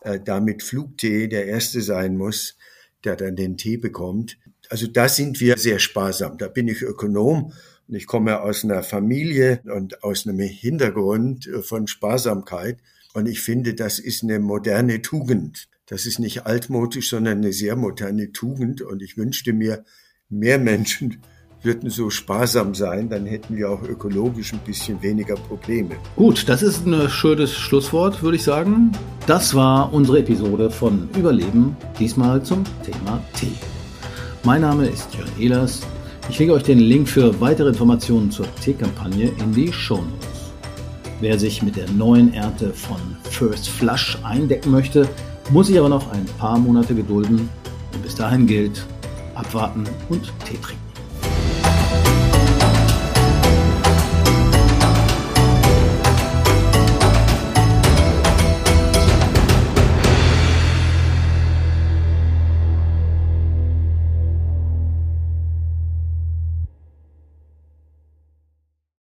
äh, 0.00 0.18
damit 0.18 0.64
Flugtee 0.64 1.28
der 1.28 1.46
Erste 1.46 1.82
sein 1.82 2.16
muss, 2.16 2.56
der 3.04 3.14
dann 3.14 3.36
den 3.36 3.56
Tee 3.56 3.76
bekommt. 3.76 4.38
Also 4.70 4.88
da 4.88 5.08
sind 5.08 5.40
wir 5.40 5.56
sehr 5.56 5.78
sparsam. 5.78 6.36
Da 6.36 6.48
bin 6.48 6.66
ich 6.66 6.82
Ökonom 6.82 7.52
und 7.86 7.94
ich 7.94 8.06
komme 8.06 8.40
aus 8.40 8.64
einer 8.64 8.82
Familie 8.82 9.60
und 9.72 10.02
aus 10.02 10.26
einem 10.26 10.40
Hintergrund 10.40 11.46
äh, 11.46 11.62
von 11.62 11.86
Sparsamkeit. 11.86 12.78
Und 13.14 13.26
ich 13.26 13.40
finde, 13.40 13.74
das 13.74 13.98
ist 13.98 14.22
eine 14.22 14.38
moderne 14.38 15.02
Tugend. 15.02 15.68
Das 15.86 16.06
ist 16.06 16.18
nicht 16.18 16.46
altmodisch, 16.46 17.10
sondern 17.10 17.38
eine 17.38 17.52
sehr 17.52 17.76
moderne 17.76 18.32
Tugend. 18.32 18.80
Und 18.80 19.02
ich 19.02 19.16
wünschte 19.16 19.52
mir, 19.52 19.84
mehr 20.28 20.58
Menschen 20.58 21.18
würden 21.62 21.90
so 21.90 22.10
sparsam 22.10 22.74
sein, 22.74 23.08
dann 23.08 23.24
hätten 23.24 23.56
wir 23.56 23.70
auch 23.70 23.82
ökologisch 23.82 24.52
ein 24.52 24.58
bisschen 24.60 25.00
weniger 25.00 25.36
Probleme. 25.36 25.94
Gut, 26.16 26.48
das 26.48 26.60
ist 26.60 26.86
ein 26.86 27.08
schönes 27.08 27.52
Schlusswort, 27.52 28.20
würde 28.22 28.36
ich 28.36 28.42
sagen. 28.42 28.90
Das 29.28 29.54
war 29.54 29.92
unsere 29.92 30.18
Episode 30.18 30.70
von 30.70 31.08
Überleben, 31.16 31.76
diesmal 32.00 32.42
zum 32.42 32.64
Thema 32.84 33.22
Tee. 33.34 33.54
Mein 34.42 34.62
Name 34.62 34.88
ist 34.88 35.14
Jörn 35.14 35.30
Ehlers. 35.38 35.82
Ich 36.28 36.38
lege 36.40 36.52
euch 36.52 36.64
den 36.64 36.80
Link 36.80 37.08
für 37.08 37.40
weitere 37.40 37.68
Informationen 37.68 38.32
zur 38.32 38.52
Teekampagne 38.56 39.30
in 39.38 39.52
die 39.52 39.72
Show 39.72 39.98
Notes. 39.98 40.31
Wer 41.22 41.38
sich 41.38 41.62
mit 41.62 41.76
der 41.76 41.88
neuen 41.88 42.34
Ernte 42.34 42.72
von 42.72 42.98
First 43.22 43.68
Flush 43.68 44.18
eindecken 44.24 44.72
möchte, 44.72 45.08
muss 45.50 45.68
sich 45.68 45.78
aber 45.78 45.88
noch 45.88 46.10
ein 46.10 46.26
paar 46.36 46.58
Monate 46.58 46.96
gedulden. 46.96 47.48
Und 47.94 48.02
bis 48.02 48.16
dahin 48.16 48.44
gilt, 48.48 48.84
abwarten 49.36 49.84
und 50.08 50.24
Tee 50.44 50.58
trinken. 50.60 50.81